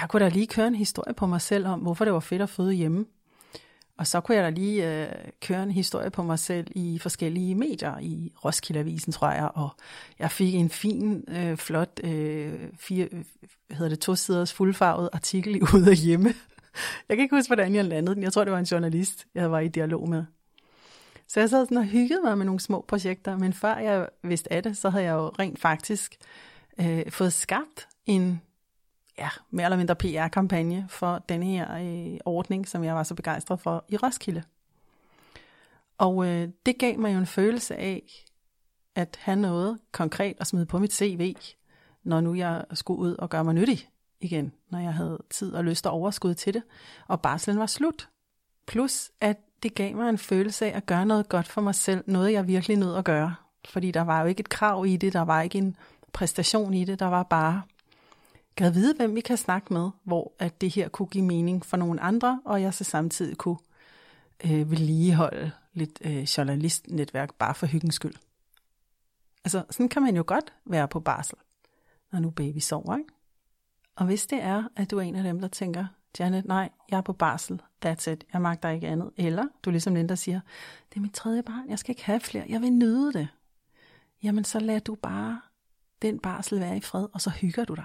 jeg 0.00 0.08
kunne 0.08 0.24
da 0.24 0.28
lige 0.28 0.46
køre 0.46 0.66
en 0.66 0.74
historie 0.74 1.14
på 1.14 1.26
mig 1.26 1.40
selv 1.40 1.66
om, 1.66 1.80
hvorfor 1.80 2.04
det 2.04 2.14
var 2.14 2.20
fedt 2.20 2.42
at 2.42 2.50
føde 2.50 2.72
hjemme. 2.72 3.06
Og 3.98 4.06
så 4.06 4.20
kunne 4.20 4.36
jeg 4.36 4.44
da 4.44 4.50
lige 4.50 5.02
øh, 5.02 5.08
køre 5.40 5.62
en 5.62 5.70
historie 5.70 6.10
på 6.10 6.22
mig 6.22 6.38
selv 6.38 6.66
i 6.70 6.98
forskellige 6.98 7.54
medier, 7.54 7.98
i 7.98 8.32
Roskilde 8.44 8.80
Avisen, 8.80 9.12
tror 9.12 9.30
jeg, 9.30 9.50
og 9.54 9.70
jeg 10.18 10.30
fik 10.30 10.54
en 10.54 10.70
fin, 10.70 11.24
øh, 11.28 11.56
flot, 11.56 12.00
øh, 12.04 12.54
fire, 12.78 13.08
hvad 13.66 13.76
hedder 13.76 13.88
det, 13.88 14.00
to 14.00 14.14
siders 14.14 14.52
fuldfarvet 14.52 15.08
artikel 15.12 15.62
ud 15.74 15.82
af 15.88 15.96
hjemme. 15.96 16.34
Jeg 17.08 17.16
kan 17.16 17.22
ikke 17.22 17.36
huske, 17.36 17.48
hvordan 17.48 17.74
jeg 17.74 17.84
landede 17.84 18.14
den. 18.14 18.22
Jeg 18.22 18.32
tror, 18.32 18.44
det 18.44 18.52
var 18.52 18.58
en 18.58 18.64
journalist, 18.64 19.26
jeg 19.34 19.50
var 19.50 19.60
i 19.60 19.68
dialog 19.68 20.08
med. 20.08 20.24
Så 21.28 21.40
jeg 21.40 21.50
sad 21.50 21.66
sådan 21.66 21.76
og 21.76 21.84
hyggede 21.84 22.20
mig 22.24 22.38
med 22.38 22.46
nogle 22.46 22.60
små 22.60 22.84
projekter, 22.88 23.38
men 23.38 23.52
før 23.52 23.76
jeg 23.76 24.08
vidste 24.22 24.52
af 24.52 24.62
det, 24.62 24.76
så 24.76 24.90
havde 24.90 25.04
jeg 25.04 25.12
jo 25.12 25.28
rent 25.28 25.60
faktisk 25.60 26.16
øh, 26.80 27.10
fået 27.10 27.32
skabt 27.32 27.88
en 28.06 28.40
ja, 29.18 29.28
mere 29.50 29.64
eller 29.64 29.76
mindre 29.76 29.96
PR-kampagne 29.96 30.86
for 30.88 31.24
denne 31.28 31.46
her 31.46 31.76
øh, 31.76 32.18
ordning, 32.24 32.68
som 32.68 32.84
jeg 32.84 32.94
var 32.94 33.02
så 33.02 33.14
begejstret 33.14 33.60
for 33.60 33.84
i 33.88 33.96
Roskilde. 33.96 34.42
Og 35.98 36.26
øh, 36.26 36.48
det 36.66 36.78
gav 36.78 36.98
mig 36.98 37.14
jo 37.14 37.18
en 37.18 37.26
følelse 37.26 37.76
af 37.76 38.02
at 38.94 39.18
have 39.20 39.36
noget 39.36 39.78
konkret 39.92 40.36
at 40.40 40.46
smide 40.46 40.66
på 40.66 40.78
mit 40.78 40.92
CV, 40.92 41.36
når 42.04 42.20
nu 42.20 42.34
jeg 42.34 42.64
skulle 42.72 43.00
ud 43.00 43.14
og 43.14 43.30
gøre 43.30 43.44
mig 43.44 43.54
nyttig 43.54 43.88
igen, 44.20 44.52
når 44.70 44.78
jeg 44.78 44.94
havde 44.94 45.18
tid 45.30 45.54
og 45.54 45.64
lyst 45.64 45.86
og 45.86 45.92
overskud 45.92 46.34
til 46.34 46.54
det, 46.54 46.62
og 47.08 47.20
barslen 47.20 47.58
var 47.58 47.66
slut. 47.66 48.08
Plus, 48.66 49.10
at 49.20 49.36
det 49.62 49.74
gav 49.74 49.96
mig 49.96 50.08
en 50.08 50.18
følelse 50.18 50.66
af 50.66 50.76
at 50.76 50.86
gøre 50.86 51.06
noget 51.06 51.28
godt 51.28 51.48
for 51.48 51.60
mig 51.60 51.74
selv, 51.74 52.04
noget 52.06 52.32
jeg 52.32 52.46
virkelig 52.46 52.76
nød 52.76 52.96
at 52.96 53.04
gøre. 53.04 53.34
Fordi 53.68 53.90
der 53.90 54.00
var 54.00 54.20
jo 54.20 54.26
ikke 54.26 54.40
et 54.40 54.48
krav 54.48 54.86
i 54.86 54.96
det, 54.96 55.12
der 55.12 55.22
var 55.22 55.42
ikke 55.42 55.58
en 55.58 55.76
præstation 56.12 56.74
i 56.74 56.84
det, 56.84 56.98
der 56.98 57.06
var 57.06 57.22
bare, 57.22 57.62
Gad 58.56 58.70
vide, 58.70 58.94
hvem 58.94 59.14
vi 59.14 59.20
kan 59.20 59.36
snakke 59.36 59.72
med, 59.72 59.90
hvor 60.04 60.32
at 60.38 60.60
det 60.60 60.74
her 60.74 60.88
kunne 60.88 61.08
give 61.08 61.24
mening 61.24 61.66
for 61.66 61.76
nogle 61.76 62.00
andre, 62.00 62.40
og 62.44 62.62
jeg 62.62 62.74
så 62.74 62.84
samtidig 62.84 63.36
kunne 63.36 63.58
øh, 64.44 64.70
vedligeholde 64.70 65.50
lidt 65.72 65.98
øh, 66.04 66.22
journalistnetværk 66.22 67.34
bare 67.34 67.54
for 67.54 67.66
hyggens 67.66 67.94
skyld. 67.94 68.14
Altså, 69.44 69.64
sådan 69.70 69.88
kan 69.88 70.02
man 70.02 70.16
jo 70.16 70.24
godt 70.26 70.52
være 70.64 70.88
på 70.88 71.00
barsel, 71.00 71.38
når 72.12 72.20
nu 72.20 72.30
baby 72.30 72.58
sover, 72.58 72.96
ikke? 72.96 73.10
Og 73.96 74.06
hvis 74.06 74.26
det 74.26 74.42
er, 74.42 74.64
at 74.76 74.90
du 74.90 74.98
er 74.98 75.02
en 75.02 75.16
af 75.16 75.22
dem, 75.22 75.40
der 75.40 75.48
tænker, 75.48 75.86
Janet, 76.18 76.44
nej, 76.44 76.70
jeg 76.90 76.96
er 76.96 77.00
på 77.00 77.12
barsel, 77.12 77.62
that's 77.86 78.10
it, 78.10 78.24
jeg 78.32 78.42
magter 78.42 78.68
ikke 78.68 78.88
andet. 78.88 79.10
Eller 79.16 79.44
du 79.62 79.70
ligesom 79.70 79.94
Linda 79.94 80.14
siger, 80.14 80.40
det 80.88 80.96
er 80.96 81.00
mit 81.00 81.14
tredje 81.14 81.42
barn, 81.42 81.70
jeg 81.70 81.78
skal 81.78 81.90
ikke 81.90 82.04
have 82.04 82.20
flere, 82.20 82.44
jeg 82.48 82.60
vil 82.60 82.72
nyde 82.72 83.12
det. 83.12 83.28
Jamen 84.22 84.44
så 84.44 84.60
lad 84.60 84.80
du 84.80 84.94
bare 84.94 85.40
den 86.02 86.18
barsel 86.18 86.60
være 86.60 86.76
i 86.76 86.80
fred, 86.80 87.06
og 87.12 87.20
så 87.20 87.30
hygger 87.30 87.64
du 87.64 87.74
dig. 87.74 87.84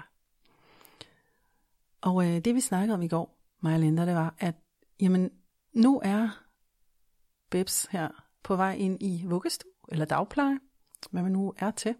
Og 2.02 2.26
øh, 2.26 2.44
det 2.44 2.54
vi 2.54 2.60
snakkede 2.60 2.94
om 2.94 3.02
i 3.02 3.08
går, 3.08 3.38
mig 3.60 3.74
og 3.74 3.80
Linda, 3.80 4.06
det 4.06 4.14
var, 4.14 4.34
at 4.38 4.54
jamen, 5.00 5.30
nu 5.72 6.00
er 6.04 6.28
Bebs 7.50 7.86
her 7.90 8.08
på 8.42 8.56
vej 8.56 8.74
ind 8.74 9.02
i 9.02 9.24
vuggestue 9.26 9.70
eller 9.88 10.04
dagpleje, 10.04 10.58
hvad 11.10 11.22
man 11.22 11.32
nu 11.32 11.54
er 11.58 11.70
til. 11.70 11.94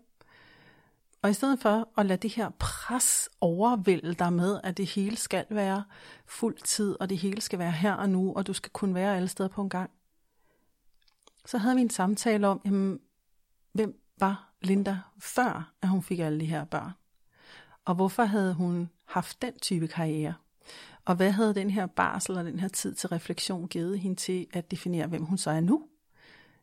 Og 1.22 1.30
i 1.30 1.32
stedet 1.32 1.58
for 1.60 1.88
at 1.96 2.06
lade 2.06 2.22
det 2.22 2.30
her 2.30 2.50
pres 2.58 3.28
overvælde 3.40 4.14
dig 4.14 4.32
med, 4.32 4.60
at 4.64 4.76
det 4.76 4.86
hele 4.86 5.16
skal 5.16 5.46
være 5.50 5.84
fuld 6.26 6.56
tid, 6.56 6.96
og 7.00 7.10
det 7.10 7.18
hele 7.18 7.40
skal 7.40 7.58
være 7.58 7.72
her 7.72 7.92
og 7.92 8.10
nu, 8.10 8.32
og 8.34 8.46
du 8.46 8.52
skal 8.52 8.70
kunne 8.70 8.94
være 8.94 9.16
alle 9.16 9.28
steder 9.28 9.48
på 9.48 9.62
en 9.62 9.68
gang, 9.68 9.90
så 11.46 11.58
havde 11.58 11.74
vi 11.74 11.80
en 11.80 11.90
samtale 11.90 12.48
om, 12.48 12.60
jamen, 12.64 13.00
hvem 13.72 14.00
var 14.18 14.52
Linda 14.60 14.98
før, 15.18 15.72
at 15.82 15.88
hun 15.88 16.02
fik 16.02 16.18
alle 16.18 16.40
de 16.40 16.46
her 16.46 16.64
børn? 16.64 16.92
Og 17.84 17.94
hvorfor 17.94 18.24
havde 18.24 18.54
hun 18.54 18.90
haft 19.12 19.42
den 19.42 19.58
type 19.58 19.88
karriere? 19.88 20.34
Og 21.04 21.14
hvad 21.14 21.30
havde 21.30 21.54
den 21.54 21.70
her 21.70 21.86
barsel 21.86 22.38
og 22.38 22.44
den 22.44 22.60
her 22.60 22.68
tid 22.68 22.94
til 22.94 23.08
refleksion 23.08 23.68
givet 23.68 23.98
hende 23.98 24.16
til 24.16 24.46
at 24.52 24.70
definere, 24.70 25.06
hvem 25.06 25.24
hun 25.24 25.38
så 25.38 25.50
er 25.50 25.60
nu? 25.60 25.86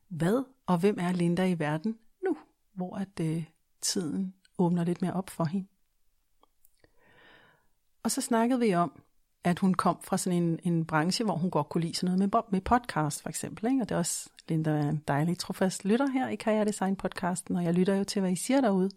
Hvad 0.08 0.44
og 0.66 0.78
hvem 0.78 0.98
er 1.00 1.12
Linda 1.12 1.46
i 1.46 1.60
verden 1.60 1.98
nu, 2.24 2.38
hvor 2.74 2.96
at 2.96 3.20
øh, 3.22 3.44
tiden 3.82 4.34
åbner 4.58 4.84
lidt 4.84 5.02
mere 5.02 5.14
op 5.14 5.30
for 5.30 5.46
hende? 5.46 5.68
Og 8.04 8.12
så 8.12 8.22
snakkede 8.22 8.60
vi 8.60 8.74
om, 8.74 9.04
at 9.44 9.60
hun 9.60 9.74
kom 9.74 9.98
fra 10.02 10.18
sådan 10.18 10.44
en, 10.44 10.60
en 10.64 10.86
branche, 10.86 11.26
hvor 11.26 11.36
hun 11.36 11.52
godt 11.52 11.70
kunne 11.70 11.82
lide 11.82 11.96
sådan 11.96 12.18
noget 12.18 12.34
med, 12.34 12.42
med 12.52 12.62
podcast 12.62 13.22
for 13.22 13.30
eksempel. 13.30 13.66
Ikke? 13.72 13.82
Og 13.82 13.90
det 13.90 13.96
er 13.96 14.00
også 14.00 14.30
Linda 14.50 14.72
er 14.72 14.90
en 14.90 15.04
dejlig 15.08 15.38
trofast 15.38 15.86
lytter 15.86 16.08
her 16.08 16.28
i 16.28 16.36
Karriere 16.36 16.66
Design 16.66 16.96
podcasten, 16.96 17.56
og 17.56 17.64
jeg 17.64 17.74
lytter 17.74 17.96
jo 17.96 18.04
til, 18.04 18.20
hvad 18.20 18.32
I 18.32 18.36
siger 18.36 18.62
derude. 18.62 18.90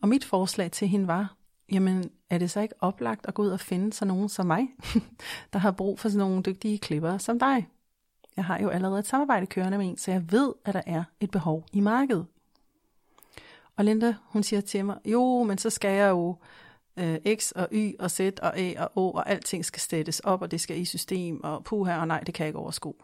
Og 0.00 0.08
mit 0.08 0.24
forslag 0.24 0.72
til 0.72 0.88
hende 0.88 1.06
var, 1.06 1.36
jamen 1.72 2.10
er 2.30 2.38
det 2.38 2.50
så 2.50 2.60
ikke 2.60 2.74
oplagt 2.80 3.26
at 3.26 3.34
gå 3.34 3.42
ud 3.42 3.48
og 3.48 3.60
finde 3.60 3.92
sådan 3.92 4.08
nogen 4.14 4.28
som 4.28 4.46
mig, 4.46 4.68
der 5.52 5.58
har 5.58 5.70
brug 5.70 5.98
for 5.98 6.08
sådan 6.08 6.28
nogle 6.28 6.42
dygtige 6.42 6.78
klipper 6.78 7.18
som 7.18 7.38
dig? 7.38 7.68
Jeg 8.36 8.44
har 8.44 8.58
jo 8.58 8.68
allerede 8.68 8.98
et 8.98 9.06
samarbejde 9.06 9.46
kørende 9.46 9.78
med 9.78 9.86
en, 9.86 9.98
så 9.98 10.10
jeg 10.10 10.32
ved, 10.32 10.52
at 10.64 10.74
der 10.74 10.82
er 10.86 11.04
et 11.20 11.30
behov 11.30 11.66
i 11.72 11.80
markedet. 11.80 12.26
Og 13.76 13.84
Linda, 13.84 14.14
hun 14.24 14.42
siger 14.42 14.60
til 14.60 14.84
mig, 14.84 14.96
jo, 15.04 15.42
men 15.42 15.58
så 15.58 15.70
skal 15.70 15.90
jeg 15.90 16.10
jo 16.10 16.36
øh, 16.96 17.18
X 17.36 17.50
og 17.50 17.68
Y 17.72 17.94
og 17.98 18.10
Z 18.10 18.20
og 18.42 18.58
A 18.58 18.74
og 18.78 18.90
O, 18.94 19.10
og 19.10 19.30
alting 19.30 19.64
skal 19.64 19.80
sættes 19.80 20.20
op, 20.20 20.42
og 20.42 20.50
det 20.50 20.60
skal 20.60 20.78
i 20.78 20.84
system, 20.84 21.44
og 21.44 21.64
puha, 21.64 22.00
og 22.00 22.08
nej, 22.08 22.20
det 22.20 22.34
kan 22.34 22.44
jeg 22.44 22.48
ikke 22.48 22.58
overskue. 22.58 22.94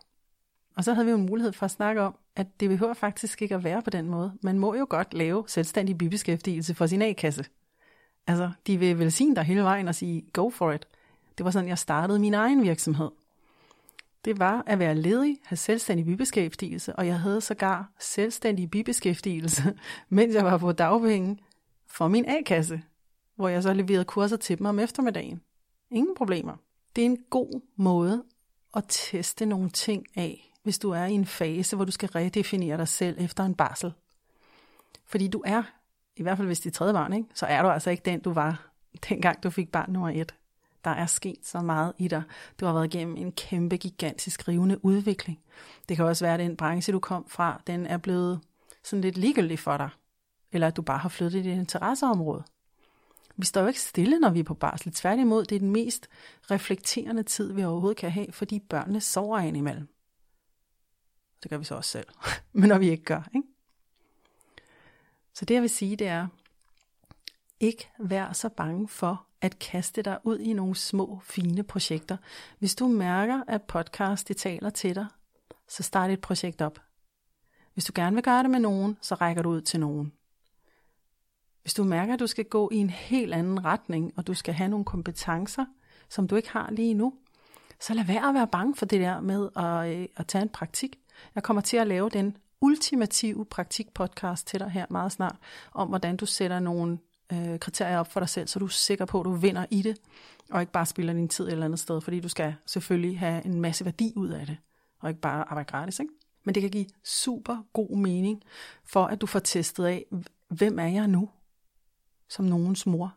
Og 0.76 0.84
så 0.84 0.94
havde 0.94 1.04
vi 1.04 1.10
jo 1.10 1.18
en 1.18 1.26
mulighed 1.26 1.52
for 1.52 1.64
at 1.64 1.70
snakke 1.70 2.00
om, 2.00 2.16
at 2.36 2.60
det 2.60 2.68
behøver 2.68 2.94
faktisk 2.94 3.42
ikke 3.42 3.54
at 3.54 3.64
være 3.64 3.82
på 3.82 3.90
den 3.90 4.08
måde. 4.08 4.32
Man 4.42 4.58
må 4.58 4.74
jo 4.74 4.86
godt 4.90 5.14
lave 5.14 5.44
selvstændig 5.46 5.98
bibeskæftigelse 5.98 6.74
for 6.74 6.86
sin 6.86 7.02
A-kasse. 7.02 7.44
Altså, 8.26 8.50
de 8.66 8.78
vil 8.78 8.98
velsigne 8.98 9.36
dig 9.36 9.44
hele 9.44 9.62
vejen 9.62 9.88
og 9.88 9.94
sige, 9.94 10.22
go 10.32 10.50
for 10.50 10.72
it. 10.72 10.86
Det 11.38 11.44
var 11.44 11.50
sådan, 11.50 11.68
jeg 11.68 11.78
startede 11.78 12.18
min 12.18 12.34
egen 12.34 12.62
virksomhed. 12.62 13.10
Det 14.24 14.38
var 14.38 14.62
at 14.66 14.78
være 14.78 14.94
ledig, 14.94 15.38
have 15.44 15.56
selvstændig 15.56 16.06
bibeskæftigelse, 16.06 16.96
og 16.96 17.06
jeg 17.06 17.20
havde 17.20 17.40
sågar 17.40 17.92
selvstændig 17.98 18.70
bibeskæftigelse, 18.70 19.78
mens 20.08 20.34
jeg 20.34 20.44
var 20.44 20.58
på 20.58 20.72
dagpenge 20.72 21.38
for 21.86 22.08
min 22.08 22.24
A-kasse, 22.28 22.82
hvor 23.36 23.48
jeg 23.48 23.62
så 23.62 23.72
leverede 23.72 24.04
kurser 24.04 24.36
til 24.36 24.58
dem 24.58 24.66
om 24.66 24.78
eftermiddagen. 24.78 25.40
Ingen 25.90 26.14
problemer. 26.16 26.56
Det 26.96 27.02
er 27.02 27.06
en 27.06 27.24
god 27.30 27.60
måde 27.76 28.24
at 28.76 28.84
teste 28.88 29.46
nogle 29.46 29.70
ting 29.70 30.06
af, 30.16 30.52
hvis 30.62 30.78
du 30.78 30.90
er 30.90 31.04
i 31.04 31.12
en 31.12 31.26
fase, 31.26 31.76
hvor 31.76 31.84
du 31.84 31.92
skal 31.92 32.08
redefinere 32.08 32.76
dig 32.76 32.88
selv 32.88 33.16
efter 33.20 33.44
en 33.44 33.54
barsel. 33.54 33.92
Fordi 35.06 35.28
du 35.28 35.42
er, 35.46 35.62
i 36.16 36.22
hvert 36.22 36.36
fald 36.36 36.46
hvis 36.46 36.60
det 36.60 36.70
er 36.70 36.74
tredje 36.74 36.92
barn, 36.92 37.12
ikke, 37.12 37.28
så 37.34 37.46
er 37.46 37.62
du 37.62 37.68
altså 37.68 37.90
ikke 37.90 38.02
den, 38.04 38.20
du 38.20 38.32
var, 38.32 38.68
dengang 39.08 39.42
du 39.42 39.50
fik 39.50 39.72
barn 39.72 39.92
nummer 39.92 40.10
et. 40.10 40.34
Der 40.84 40.90
er 40.90 41.06
sket 41.06 41.46
så 41.46 41.60
meget 41.60 41.92
i 41.98 42.08
dig. 42.08 42.22
Du 42.60 42.66
har 42.66 42.72
været 42.72 42.94
igennem 42.94 43.16
en 43.16 43.32
kæmpe, 43.32 43.76
gigantisk 43.76 44.48
rivende 44.48 44.84
udvikling. 44.84 45.40
Det 45.88 45.96
kan 45.96 46.04
også 46.04 46.24
være, 46.24 46.34
at 46.34 46.40
den 46.40 46.56
branche, 46.56 46.92
du 46.92 46.98
kom 46.98 47.28
fra, 47.28 47.62
den 47.66 47.86
er 47.86 47.96
blevet 47.96 48.40
sådan 48.82 49.00
lidt 49.00 49.18
ligegyldig 49.18 49.58
for 49.58 49.76
dig. 49.76 49.88
Eller 50.52 50.66
at 50.66 50.76
du 50.76 50.82
bare 50.82 50.98
har 50.98 51.08
flyttet 51.08 51.38
i 51.38 51.42
dit 51.42 51.58
interesseområde. 51.58 52.44
Vi 53.36 53.46
står 53.46 53.60
jo 53.60 53.66
ikke 53.66 53.80
stille, 53.80 54.18
når 54.18 54.30
vi 54.30 54.40
er 54.40 54.44
på 54.44 54.54
barsel. 54.54 54.92
Tværtimod, 54.92 55.44
det 55.44 55.54
er 55.54 55.58
den 55.58 55.70
mest 55.70 56.08
reflekterende 56.50 57.22
tid, 57.22 57.52
vi 57.52 57.64
overhovedet 57.64 57.98
kan 57.98 58.10
have, 58.10 58.32
fordi 58.32 58.58
børnene 58.58 59.00
sover 59.00 59.38
ind 59.38 59.56
imellem. 59.56 59.88
Det 61.42 61.50
gør 61.50 61.58
vi 61.58 61.64
så 61.64 61.74
også 61.74 61.90
selv. 61.90 62.06
Men 62.52 62.68
når 62.68 62.78
vi 62.78 62.90
ikke 62.90 63.04
gør, 63.04 63.28
ikke? 63.34 63.48
Så 65.34 65.44
det 65.44 65.54
jeg 65.54 65.62
vil 65.62 65.70
sige, 65.70 65.96
det 65.96 66.06
er, 66.06 66.26
ikke 67.60 67.90
vær 67.98 68.32
så 68.32 68.48
bange 68.48 68.88
for 68.88 69.26
at 69.40 69.58
kaste 69.58 70.02
dig 70.02 70.18
ud 70.24 70.38
i 70.38 70.52
nogle 70.52 70.76
små, 70.76 71.20
fine 71.24 71.62
projekter. 71.62 72.16
Hvis 72.58 72.74
du 72.74 72.88
mærker, 72.88 73.42
at 73.48 73.62
podcast 73.62 74.28
det 74.28 74.36
taler 74.36 74.70
til 74.70 74.94
dig, 74.94 75.06
så 75.68 75.82
start 75.82 76.10
et 76.10 76.20
projekt 76.20 76.62
op. 76.62 76.78
Hvis 77.74 77.84
du 77.84 77.92
gerne 77.94 78.16
vil 78.16 78.22
gøre 78.22 78.42
det 78.42 78.50
med 78.50 78.60
nogen, 78.60 78.98
så 79.00 79.14
rækker 79.14 79.42
du 79.42 79.50
ud 79.50 79.60
til 79.60 79.80
nogen. 79.80 80.12
Hvis 81.62 81.74
du 81.74 81.84
mærker, 81.84 82.14
at 82.14 82.20
du 82.20 82.26
skal 82.26 82.44
gå 82.44 82.68
i 82.72 82.76
en 82.76 82.90
helt 82.90 83.34
anden 83.34 83.64
retning, 83.64 84.12
og 84.16 84.26
du 84.26 84.34
skal 84.34 84.54
have 84.54 84.68
nogle 84.68 84.84
kompetencer, 84.84 85.64
som 86.08 86.28
du 86.28 86.36
ikke 86.36 86.50
har 86.50 86.70
lige 86.70 86.94
nu, 86.94 87.14
så 87.80 87.94
lad 87.94 88.04
være 88.04 88.28
at 88.28 88.34
være 88.34 88.46
bange 88.46 88.76
for 88.76 88.86
det 88.86 89.00
der 89.00 89.20
med 89.20 89.48
at, 89.56 89.98
øh, 89.98 90.08
at 90.16 90.26
tage 90.26 90.42
en 90.42 90.48
praktik. 90.48 90.98
Jeg 91.34 91.42
kommer 91.42 91.60
til 91.60 91.76
at 91.76 91.86
lave 91.86 92.08
den 92.10 92.36
ultimative 92.62 93.44
praktikpodcast 93.44 94.46
til 94.46 94.60
dig 94.60 94.70
her 94.70 94.86
meget 94.90 95.12
snart, 95.12 95.36
om 95.72 95.88
hvordan 95.88 96.16
du 96.16 96.26
sætter 96.26 96.60
nogle 96.60 96.98
øh, 97.32 97.58
kriterier 97.58 97.98
op 97.98 98.12
for 98.12 98.20
dig 98.20 98.28
selv, 98.28 98.48
så 98.48 98.58
du 98.58 98.64
er 98.64 98.68
sikker 98.68 99.04
på, 99.04 99.20
at 99.20 99.24
du 99.24 99.32
vinder 99.32 99.66
i 99.70 99.82
det, 99.82 99.96
og 100.50 100.60
ikke 100.60 100.72
bare 100.72 100.86
spilder 100.86 101.14
din 101.14 101.28
tid 101.28 101.46
et 101.46 101.52
eller 101.52 101.64
andet 101.64 101.78
sted, 101.78 102.00
fordi 102.00 102.20
du 102.20 102.28
skal 102.28 102.54
selvfølgelig 102.66 103.18
have 103.18 103.44
en 103.44 103.60
masse 103.60 103.84
værdi 103.84 104.12
ud 104.16 104.28
af 104.28 104.46
det, 104.46 104.56
og 105.00 105.08
ikke 105.08 105.20
bare 105.20 105.48
arbejde 105.48 105.70
gratis. 105.70 106.00
Ikke? 106.00 106.12
Men 106.44 106.54
det 106.54 106.60
kan 106.60 106.70
give 106.70 106.86
super 107.04 107.56
god 107.72 107.96
mening, 107.96 108.42
for 108.84 109.04
at 109.04 109.20
du 109.20 109.26
får 109.26 109.38
testet 109.38 109.84
af, 109.84 110.04
hvem 110.48 110.78
er 110.78 110.86
jeg 110.86 111.08
nu, 111.08 111.28
som 112.28 112.44
nogens 112.44 112.86
mor. 112.86 113.14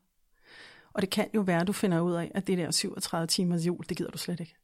Og 0.93 1.01
det 1.01 1.09
kan 1.09 1.27
jo 1.33 1.41
være, 1.41 1.61
at 1.61 1.67
du 1.67 1.73
finder 1.73 1.99
ud 1.99 2.13
af, 2.13 2.31
at 2.35 2.47
det 2.47 2.57
der 2.57 2.71
37 2.71 3.27
timers 3.27 3.65
jul, 3.65 3.85
det 3.89 3.97
gider 3.97 4.11
du 4.11 4.17
slet 4.17 4.39
ikke 4.39 4.55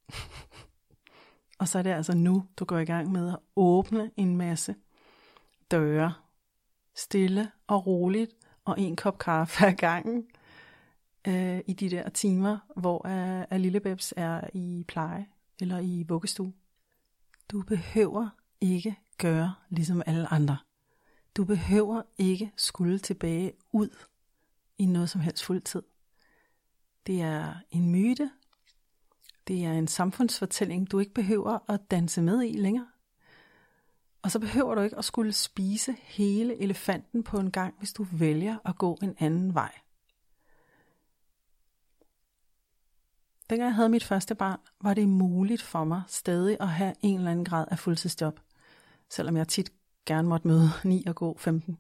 og 1.62 1.68
så 1.68 1.80
er 1.80 1.84
det 1.84 1.90
altså 1.90 2.16
nu, 2.16 2.46
du 2.58 2.66
går 2.66 2.78
i 2.78 2.86
gang 2.86 3.12
med 3.12 3.30
at 3.30 3.38
åbne 3.56 4.12
en 4.18 4.38
masse 4.38 4.76
døre. 5.72 6.14
Stille 6.96 7.52
og 7.68 7.88
roligt, 7.88 8.32
og 8.66 8.80
en 8.80 8.96
kop 8.96 9.18
kaffe 9.18 9.66
ad 9.66 9.74
gangen 9.74 10.28
øh, 11.28 11.62
i 11.68 11.74
de 11.74 11.90
der 11.90 12.10
timer, 12.10 12.58
hvor 12.76 13.08
øh, 13.08 13.46
at 13.50 13.62
Lillebebs 13.62 14.14
er 14.18 14.42
i 14.54 14.86
pleje 14.88 15.28
eller 15.60 15.80
i 15.80 16.06
vuggestue. 16.08 16.54
Du 17.52 17.62
behøver 17.62 18.30
ikke 18.62 18.96
gøre 19.18 19.54
ligesom 19.70 20.02
alle 20.06 20.34
andre. 20.34 20.58
Du 21.38 21.44
behøver 21.44 22.02
ikke 22.18 22.52
skulle 22.58 23.00
tilbage 23.00 23.54
ud 23.72 23.90
i 24.78 24.86
noget 24.86 25.10
som 25.10 25.22
helst 25.22 25.44
fuldtid. 25.44 25.84
Det 27.08 27.22
er 27.22 27.54
en 27.72 27.90
myte. 27.90 28.32
Det 29.52 29.66
er 29.66 29.74
en 29.74 29.88
samfundsfortælling, 29.88 30.92
du 30.92 31.00
ikke 31.00 31.14
behøver 31.14 31.60
at 31.68 31.92
danse 31.92 32.22
med 32.22 32.44
i 32.44 32.54
længere. 32.54 32.88
Og 34.22 34.32
så 34.32 34.40
behøver 34.40 34.76
du 34.76 34.82
ikke 34.82 34.98
at 34.98 35.06
skulle 35.06 35.34
spise 35.34 35.96
hele 36.02 36.62
elefanten 36.62 37.24
på 37.24 37.38
en 37.38 37.52
gang, 37.52 37.74
hvis 37.78 37.94
du 37.94 38.06
vælger 38.12 38.58
at 38.66 38.78
gå 38.78 38.98
en 39.02 39.16
anden 39.20 39.54
vej. 39.54 39.72
Dengang 43.50 43.68
jeg 43.68 43.76
havde 43.76 43.90
mit 43.90 44.04
første 44.04 44.36
barn, 44.36 44.60
var 44.82 44.94
det 44.94 45.10
muligt 45.10 45.62
for 45.62 45.84
mig 45.84 46.02
stadig 46.08 46.58
at 46.60 46.68
have 46.68 46.94
en 47.02 47.18
eller 47.18 47.32
anden 47.32 47.46
grad 47.46 47.66
af 47.72 47.80
fuldtidsjob, 47.80 48.40
selvom 49.10 49.38
jeg 49.38 49.48
tit 49.48 49.72
gerne 50.06 50.28
måtte 50.28 50.48
møde 50.48 50.70
9 50.84 51.04
og 51.08 51.16
gå 51.16 51.38
15. 51.38 51.78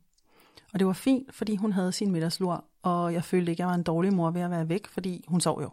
Og 0.73 0.79
det 0.79 0.87
var 0.87 0.93
fint, 0.93 1.35
fordi 1.35 1.55
hun 1.55 1.71
havde 1.71 1.91
sin 1.91 2.11
middagslur, 2.11 2.65
og 2.81 3.13
jeg 3.13 3.23
følte 3.23 3.51
ikke, 3.51 3.63
at 3.63 3.65
jeg 3.65 3.67
var 3.67 3.75
en 3.75 3.83
dårlig 3.83 4.13
mor 4.13 4.31
ved 4.31 4.41
at 4.41 4.51
være 4.51 4.69
væk, 4.69 4.87
fordi 4.87 5.25
hun 5.27 5.41
sov 5.41 5.61
jo. 5.61 5.71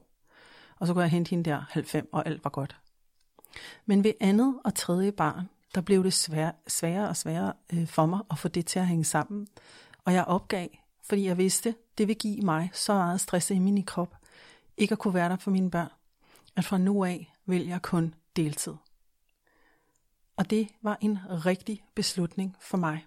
Og 0.79 0.87
så 0.87 0.93
kunne 0.93 1.03
jeg 1.03 1.11
hente 1.11 1.31
hende 1.31 1.51
der 1.51 1.65
halv 1.71 1.87
fem, 1.87 2.09
og 2.13 2.27
alt 2.27 2.45
var 2.45 2.51
godt. 2.51 2.77
Men 3.87 4.05
ved 4.05 4.13
andet 4.21 4.61
og 4.65 4.75
tredje 4.75 5.13
barn, 5.13 5.49
der 5.75 5.81
blev 5.81 6.05
det 6.05 6.13
svær, 6.13 6.51
sværere 6.67 7.09
og 7.09 7.17
sværere 7.17 7.53
øh, 7.73 7.87
for 7.87 8.07
mig 8.07 8.21
at 8.31 8.39
få 8.39 8.49
det 8.49 8.67
til 8.67 8.79
at 8.79 8.87
hænge 8.87 9.05
sammen. 9.05 9.49
Og 10.05 10.13
jeg 10.13 10.25
opgav, 10.25 10.69
fordi 11.03 11.27
jeg 11.27 11.39
vidste, 11.39 11.75
det 11.99 12.09
vil 12.09 12.17
give 12.17 12.41
mig 12.41 12.71
så 12.73 12.95
meget 12.95 13.21
stress 13.21 13.51
i 13.51 13.59
min 13.59 13.85
krop, 13.85 14.17
ikke 14.77 14.93
at 14.93 14.99
kunne 14.99 15.15
være 15.15 15.29
der 15.29 15.37
for 15.37 15.51
mine 15.51 15.71
børn, 15.71 15.89
at 16.57 16.65
fra 16.65 16.79
nu 16.79 17.05
af 17.05 17.33
vil 17.47 17.67
jeg 17.67 17.83
kun 17.83 18.15
deltid. 18.37 18.75
Og 20.37 20.51
det 20.51 20.69
var 20.83 20.99
en 21.01 21.19
rigtig 21.29 21.85
beslutning 21.95 22.57
for 22.61 22.77
mig. 22.77 23.07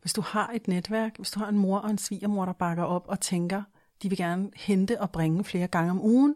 Hvis 0.00 0.12
du 0.12 0.20
har 0.20 0.50
et 0.54 0.68
netværk, 0.68 1.16
hvis 1.16 1.30
du 1.30 1.38
har 1.38 1.48
en 1.48 1.58
mor 1.58 1.78
og 1.78 1.90
en 1.90 1.98
svigermor, 1.98 2.44
der 2.44 2.52
bakker 2.52 2.84
op 2.84 3.08
og 3.08 3.20
tænker, 3.20 3.62
de 4.02 4.08
vil 4.08 4.18
gerne 4.18 4.50
hente 4.56 5.00
og 5.00 5.10
bringe 5.10 5.44
flere 5.44 5.66
gange 5.66 5.90
om 5.90 6.04
ugen, 6.04 6.34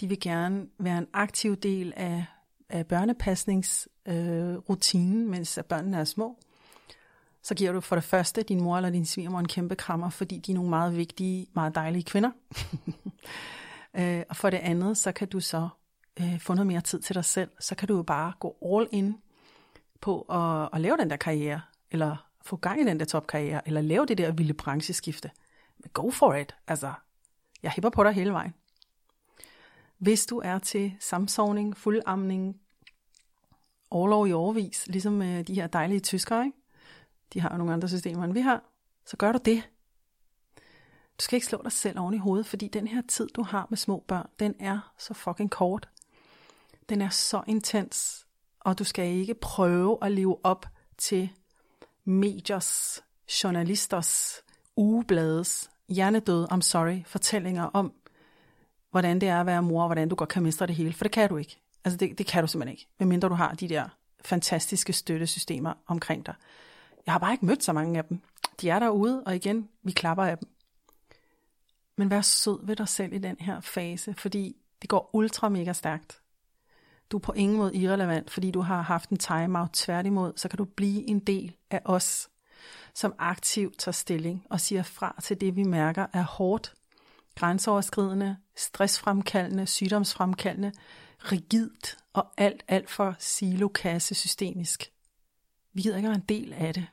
de 0.00 0.08
vil 0.08 0.20
gerne 0.20 0.66
være 0.78 0.98
en 0.98 1.06
aktiv 1.12 1.56
del 1.56 1.92
af, 1.96 2.24
af 2.68 2.86
børnepasningsrutinen, 2.86 5.24
øh, 5.24 5.30
mens 5.30 5.58
børnene 5.68 5.96
er 5.96 6.04
små, 6.04 6.38
så 7.42 7.54
giver 7.54 7.72
du 7.72 7.80
for 7.80 7.96
det 7.96 8.04
første 8.04 8.42
din 8.42 8.62
mor 8.62 8.76
eller 8.76 8.90
din 8.90 9.06
svigermor 9.06 9.38
en 9.38 9.48
kæmpe 9.48 9.74
krammer, 9.74 10.10
fordi 10.10 10.38
de 10.38 10.52
er 10.52 10.54
nogle 10.54 10.70
meget 10.70 10.96
vigtige, 10.96 11.46
meget 11.54 11.74
dejlige 11.74 12.02
kvinder. 12.02 12.30
øh, 13.98 14.22
og 14.28 14.36
for 14.36 14.50
det 14.50 14.56
andet, 14.56 14.98
så 14.98 15.12
kan 15.12 15.28
du 15.28 15.40
så 15.40 15.68
øh, 16.20 16.40
få 16.40 16.54
noget 16.54 16.66
mere 16.66 16.80
tid 16.80 17.00
til 17.00 17.14
dig 17.14 17.24
selv, 17.24 17.50
så 17.60 17.74
kan 17.74 17.88
du 17.88 17.96
jo 17.96 18.02
bare 18.02 18.32
gå 18.40 18.56
all 18.62 18.88
in 18.90 19.16
på 20.00 20.20
at, 20.20 20.68
at 20.72 20.80
lave 20.80 20.96
den 20.96 21.10
der 21.10 21.16
karriere, 21.16 21.60
eller 21.90 22.28
få 22.42 22.56
gang 22.56 22.80
i 22.80 22.84
den 22.84 23.00
der 23.00 23.06
topkarriere, 23.06 23.60
eller 23.66 23.80
lave 23.80 24.06
det 24.06 24.18
der 24.18 24.32
vilde 24.32 24.54
brancheskifte. 24.54 25.30
Men 25.78 25.90
go 25.92 26.10
for 26.10 26.34
it. 26.34 26.54
Altså, 26.68 26.92
jeg 27.64 27.72
hæpper 27.72 27.90
på 27.90 28.04
dig 28.04 28.12
hele 28.12 28.32
vejen. 28.32 28.54
Hvis 29.98 30.26
du 30.26 30.38
er 30.38 30.58
til 30.58 30.96
samsovning, 31.00 31.76
fuldamning, 31.76 32.60
overlov 33.90 34.28
i 34.28 34.32
overvis, 34.32 34.86
ligesom 34.86 35.22
øh, 35.22 35.46
de 35.46 35.54
her 35.54 35.66
dejlige 35.66 36.00
tyskere, 36.00 36.44
ikke? 36.44 36.58
de 37.32 37.40
har 37.40 37.50
jo 37.50 37.56
nogle 37.56 37.72
andre 37.72 37.88
systemer, 37.88 38.24
end 38.24 38.32
vi 38.32 38.40
har, 38.40 38.62
så 39.06 39.16
gør 39.16 39.32
du 39.32 39.38
det. 39.44 39.70
Du 41.18 41.22
skal 41.22 41.36
ikke 41.36 41.46
slå 41.46 41.60
dig 41.62 41.72
selv 41.72 41.98
oven 41.98 42.14
i 42.14 42.18
hovedet, 42.18 42.46
fordi 42.46 42.68
den 42.68 42.86
her 42.86 43.02
tid, 43.08 43.28
du 43.28 43.42
har 43.42 43.66
med 43.70 43.78
små 43.78 44.04
børn, 44.08 44.28
den 44.38 44.54
er 44.60 44.92
så 44.98 45.14
fucking 45.14 45.50
kort. 45.50 45.88
Den 46.88 47.02
er 47.02 47.08
så 47.08 47.42
intens, 47.46 48.26
og 48.60 48.78
du 48.78 48.84
skal 48.84 49.06
ikke 49.06 49.34
prøve 49.34 49.98
at 50.02 50.12
leve 50.12 50.44
op 50.44 50.66
til 50.98 51.30
mediers, 52.04 53.02
journalisters, 53.44 54.42
ugeblades, 54.76 55.70
hjernedød, 55.88 56.46
I'm 56.52 56.60
sorry, 56.60 57.04
fortællinger 57.06 57.64
om, 57.64 57.92
hvordan 58.90 59.20
det 59.20 59.28
er 59.28 59.40
at 59.40 59.46
være 59.46 59.62
mor, 59.62 59.82
og 59.82 59.88
hvordan 59.88 60.08
du 60.08 60.14
godt 60.14 60.28
kan 60.28 60.42
mestre 60.42 60.66
det 60.66 60.74
hele, 60.74 60.92
for 60.92 61.04
det 61.04 61.12
kan 61.12 61.28
du 61.28 61.36
ikke. 61.36 61.60
Altså 61.84 61.96
det, 61.96 62.18
det 62.18 62.26
kan 62.26 62.42
du 62.42 62.46
simpelthen 62.46 62.72
ikke, 62.72 62.86
medmindre 62.98 63.28
du 63.28 63.34
har 63.34 63.54
de 63.54 63.68
der 63.68 63.88
fantastiske 64.24 64.92
støttesystemer 64.92 65.72
omkring 65.86 66.26
dig. 66.26 66.34
Jeg 67.06 67.14
har 67.14 67.18
bare 67.18 67.32
ikke 67.32 67.46
mødt 67.46 67.64
så 67.64 67.72
mange 67.72 67.98
af 67.98 68.04
dem. 68.04 68.20
De 68.60 68.70
er 68.70 68.78
derude, 68.78 69.22
og 69.26 69.36
igen, 69.36 69.68
vi 69.82 69.92
klapper 69.92 70.24
af 70.24 70.38
dem. 70.38 70.48
Men 71.96 72.10
vær 72.10 72.20
sød 72.20 72.66
ved 72.66 72.76
dig 72.76 72.88
selv 72.88 73.12
i 73.12 73.18
den 73.18 73.36
her 73.40 73.60
fase, 73.60 74.14
fordi 74.14 74.56
det 74.82 74.90
går 74.90 75.10
ultra 75.12 75.48
mega 75.48 75.72
stærkt. 75.72 76.20
Du 77.10 77.16
er 77.16 77.20
på 77.20 77.32
ingen 77.32 77.56
måde 77.56 77.74
irrelevant, 77.74 78.30
fordi 78.30 78.50
du 78.50 78.60
har 78.60 78.82
haft 78.82 79.10
en 79.10 79.16
timeout. 79.16 79.70
Tværtimod, 79.72 80.32
så 80.36 80.48
kan 80.48 80.56
du 80.56 80.64
blive 80.64 81.08
en 81.08 81.18
del 81.18 81.56
af 81.70 81.80
os, 81.84 82.28
som 82.94 83.14
aktivt 83.18 83.78
tager 83.78 83.92
stilling 83.92 84.46
og 84.50 84.60
siger 84.60 84.82
fra 84.82 85.16
til 85.22 85.40
det, 85.40 85.56
vi 85.56 85.62
mærker 85.62 86.06
er 86.12 86.22
hårdt, 86.22 86.74
grænseoverskridende, 87.34 88.36
stressfremkaldende, 88.56 89.66
sygdomsfremkaldende, 89.66 90.72
rigidt 91.18 91.96
og 92.12 92.26
alt, 92.36 92.64
alt 92.68 92.90
for 92.90 93.16
silokasse 93.18 94.14
systemisk. 94.14 94.92
Vi 95.72 95.82
gider 95.82 95.96
ikke 95.96 96.08
være 96.08 96.16
en 96.16 96.24
del 96.28 96.52
af 96.52 96.74
det. 96.74 96.86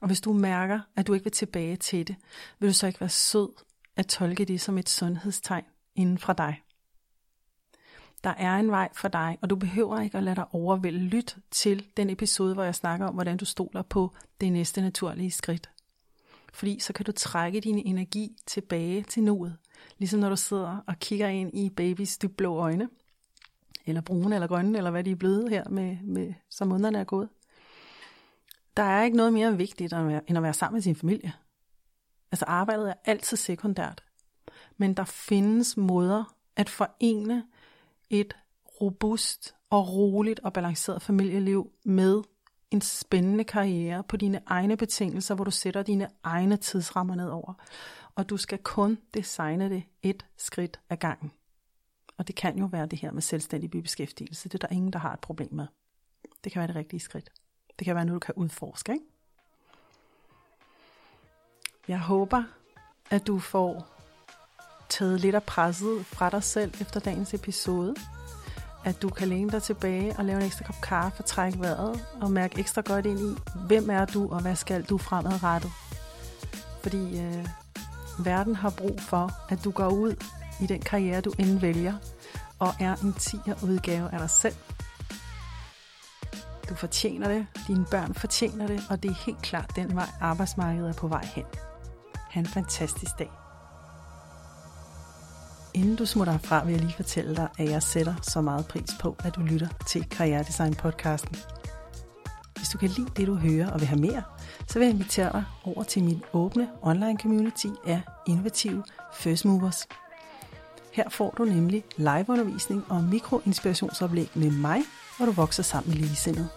Og 0.00 0.06
hvis 0.06 0.20
du 0.20 0.32
mærker, 0.32 0.80
at 0.96 1.06
du 1.06 1.14
ikke 1.14 1.24
vil 1.24 1.32
tilbage 1.32 1.76
til 1.76 2.08
det, 2.08 2.16
vil 2.58 2.68
du 2.68 2.74
så 2.74 2.86
ikke 2.86 3.00
være 3.00 3.08
sød 3.08 3.48
at 3.96 4.06
tolke 4.06 4.44
det 4.44 4.60
som 4.60 4.78
et 4.78 4.88
sundhedstegn 4.88 5.64
inden 5.94 6.18
fra 6.18 6.32
dig. 6.32 6.62
Der 8.24 8.30
er 8.30 8.56
en 8.56 8.70
vej 8.70 8.88
for 8.94 9.08
dig, 9.08 9.38
og 9.42 9.50
du 9.50 9.56
behøver 9.56 10.00
ikke 10.00 10.18
at 10.18 10.24
lade 10.24 10.36
dig 10.36 10.44
overvælde. 10.52 10.98
Lyt 10.98 11.36
til 11.50 11.86
den 11.96 12.10
episode, 12.10 12.54
hvor 12.54 12.62
jeg 12.62 12.74
snakker 12.74 13.06
om, 13.06 13.14
hvordan 13.14 13.36
du 13.36 13.44
stoler 13.44 13.82
på 13.82 14.14
det 14.40 14.52
næste 14.52 14.80
naturlige 14.80 15.30
skridt. 15.30 15.70
Fordi 16.52 16.80
så 16.80 16.92
kan 16.92 17.04
du 17.04 17.12
trække 17.12 17.60
din 17.60 17.78
energi 17.78 18.36
tilbage 18.46 19.02
til 19.02 19.22
nuet. 19.22 19.56
Ligesom 19.98 20.20
når 20.20 20.28
du 20.28 20.36
sidder 20.36 20.78
og 20.86 20.98
kigger 20.98 21.28
ind 21.28 21.50
i 21.54 21.70
babys 21.70 22.18
blå 22.36 22.56
øjne. 22.56 22.88
Eller 23.86 24.00
brune 24.00 24.34
eller 24.34 24.48
grønne, 24.48 24.78
eller 24.78 24.90
hvad 24.90 25.04
de 25.04 25.10
er 25.10 25.16
blevet 25.16 25.50
her, 25.50 25.68
med, 25.68 25.96
med, 26.02 26.34
som 26.50 26.68
månederne 26.68 26.98
er 26.98 27.04
gået. 27.04 27.28
Der 28.76 28.82
er 28.82 29.02
ikke 29.02 29.16
noget 29.16 29.32
mere 29.32 29.56
vigtigt 29.56 29.92
end 29.92 30.38
at 30.38 30.42
være 30.42 30.54
sammen 30.54 30.76
med 30.76 30.82
sin 30.82 30.96
familie. 30.96 31.32
Altså 32.32 32.44
arbejdet 32.44 32.88
er 32.88 32.94
altid 33.04 33.36
sekundært. 33.36 34.04
Men 34.76 34.94
der 34.94 35.04
findes 35.04 35.76
måder 35.76 36.34
at 36.56 36.68
forene 36.68 37.44
et 38.10 38.36
robust 38.80 39.54
og 39.70 39.94
roligt 39.94 40.40
og 40.40 40.52
balanceret 40.52 41.02
familieliv 41.02 41.72
med 41.84 42.22
en 42.70 42.80
spændende 42.80 43.44
karriere 43.44 44.04
på 44.04 44.16
dine 44.16 44.40
egne 44.46 44.76
betingelser, 44.76 45.34
hvor 45.34 45.44
du 45.44 45.50
sætter 45.50 45.82
dine 45.82 46.08
egne 46.22 46.56
tidsrammer 46.56 47.14
ned 47.14 47.28
over. 47.28 47.54
Og 48.14 48.30
du 48.30 48.36
skal 48.36 48.58
kun 48.58 48.98
designe 49.14 49.70
det 49.70 49.82
et 50.02 50.26
skridt 50.36 50.80
ad 50.90 50.96
gangen. 50.96 51.32
Og 52.16 52.26
det 52.28 52.36
kan 52.36 52.58
jo 52.58 52.66
være 52.66 52.86
det 52.86 52.98
her 52.98 53.12
med 53.12 53.22
selvstændig 53.22 53.70
bibeskæftigelse. 53.70 54.48
Det 54.48 54.54
er 54.54 54.66
der 54.68 54.74
ingen, 54.74 54.92
der 54.92 54.98
har 54.98 55.12
et 55.12 55.20
problem 55.20 55.48
med. 55.52 55.66
Det 56.44 56.52
kan 56.52 56.60
være 56.60 56.66
det 56.66 56.76
rigtige 56.76 57.00
skridt. 57.00 57.30
Det 57.78 57.84
kan 57.84 57.94
være 57.94 58.04
noget, 58.04 58.22
du 58.22 58.26
kan 58.26 58.34
udforske. 58.36 58.92
Ikke? 58.92 59.04
Jeg 61.88 62.00
håber, 62.00 62.44
at 63.10 63.26
du 63.26 63.38
får 63.38 63.97
taget 64.88 65.20
lidt 65.20 65.34
af 65.34 65.42
presset 65.42 66.06
fra 66.06 66.30
dig 66.30 66.42
selv 66.42 66.74
efter 66.80 67.00
dagens 67.00 67.34
episode. 67.34 67.94
At 68.84 69.02
du 69.02 69.08
kan 69.08 69.28
læne 69.28 69.50
dig 69.50 69.62
tilbage 69.62 70.14
og 70.18 70.24
lave 70.24 70.40
en 70.40 70.46
ekstra 70.46 70.64
kop 70.64 70.80
kaffe, 70.82 71.22
trække 71.22 71.60
vejret 71.60 72.04
og 72.20 72.30
mærke 72.30 72.58
ekstra 72.58 72.80
godt 72.80 73.06
ind 73.06 73.20
i, 73.20 73.36
hvem 73.66 73.90
er 73.90 74.04
du 74.04 74.28
og 74.30 74.42
hvad 74.42 74.56
skal 74.56 74.82
du 74.82 74.98
fremadrettet. 74.98 75.70
Fordi 76.82 77.20
øh, 77.20 77.46
verden 78.18 78.56
har 78.56 78.70
brug 78.70 79.00
for, 79.00 79.30
at 79.48 79.64
du 79.64 79.70
går 79.70 79.88
ud 79.88 80.14
i 80.60 80.66
den 80.66 80.80
karriere, 80.80 81.20
du 81.20 81.32
end 81.38 81.58
vælger, 81.58 81.94
og 82.58 82.74
er 82.80 82.96
en 82.96 83.14
10'er 83.18 83.64
udgave 83.66 84.12
af 84.12 84.18
dig 84.18 84.30
selv. 84.30 84.54
Du 86.68 86.74
fortjener 86.74 87.28
det, 87.28 87.46
dine 87.66 87.86
børn 87.90 88.14
fortjener 88.14 88.66
det, 88.66 88.82
og 88.90 89.02
det 89.02 89.10
er 89.10 89.24
helt 89.26 89.42
klart 89.42 89.76
den 89.76 89.96
vej, 89.96 90.08
arbejdsmarkedet 90.20 90.88
er 90.88 90.92
på 90.92 91.08
vej 91.08 91.24
hen. 91.24 91.44
Ha' 92.30 92.40
en 92.40 92.46
fantastisk 92.46 93.18
dag. 93.18 93.47
Inden 95.78 95.96
du 95.96 96.06
smutter 96.06 96.32
herfra, 96.32 96.64
vil 96.64 96.72
jeg 96.72 96.80
lige 96.80 96.92
fortælle 96.92 97.36
dig, 97.36 97.48
at 97.58 97.70
jeg 97.70 97.82
sætter 97.82 98.14
så 98.22 98.40
meget 98.40 98.66
pris 98.66 98.90
på, 99.00 99.16
at 99.24 99.36
du 99.36 99.40
lytter 99.40 99.68
til 99.86 100.08
Karrieredesign 100.10 100.74
podcasten. 100.74 101.36
Hvis 102.56 102.68
du 102.68 102.78
kan 102.78 102.88
lide 102.88 103.08
det, 103.16 103.26
du 103.26 103.34
hører 103.34 103.70
og 103.70 103.80
vil 103.80 103.88
have 103.88 104.00
mere, 104.00 104.22
så 104.66 104.78
vil 104.78 104.86
jeg 104.86 104.94
invitere 104.94 105.32
dig 105.32 105.44
over 105.64 105.82
til 105.82 106.04
min 106.04 106.22
åbne 106.32 106.68
online 106.82 107.18
community 107.18 107.66
af 107.86 108.00
innovative 108.26 108.84
First 109.14 109.44
Movers. 109.44 109.88
Her 110.92 111.08
får 111.08 111.34
du 111.38 111.44
nemlig 111.44 111.84
liveundervisning 111.96 112.84
og 112.88 113.04
mikroinspirationsoplæg 113.04 114.30
med 114.34 114.50
mig, 114.50 114.80
hvor 115.16 115.26
du 115.26 115.32
vokser 115.32 115.62
sammen 115.62 115.90
med 115.90 115.98
ligesindede. 115.98 116.48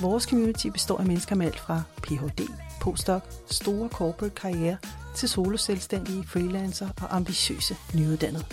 Vores 0.00 0.24
community 0.24 0.66
består 0.66 0.98
af 0.98 1.06
mennesker 1.06 1.36
med 1.36 1.46
alt 1.46 1.60
fra 1.60 1.82
Ph.D., 2.02 2.48
postdoc, 2.80 3.22
store 3.50 3.88
corporate 3.88 4.34
karriere 4.34 4.76
til 5.16 5.28
soloselvstændige, 5.28 6.24
freelancer 6.24 6.88
og 7.02 7.16
ambitiøse 7.16 7.76
nyuddannede. 7.94 8.44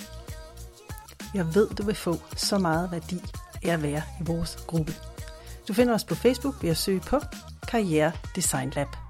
Jeg 1.33 1.55
ved, 1.55 1.69
du 1.69 1.83
vil 1.83 1.95
få 1.95 2.17
så 2.35 2.57
meget 2.57 2.91
værdi 2.91 3.21
af 3.63 3.73
at 3.73 3.83
være 3.83 4.01
i 4.21 4.23
vores 4.23 4.57
gruppe. 4.67 4.93
Du 5.67 5.73
finder 5.73 5.93
os 5.93 6.03
på 6.03 6.15
Facebook 6.15 6.63
ved 6.63 6.69
at 6.69 6.77
søge 6.77 6.99
på 6.99 7.19
Karriere 7.67 8.11
Design 8.35 8.69
Lab. 8.75 9.02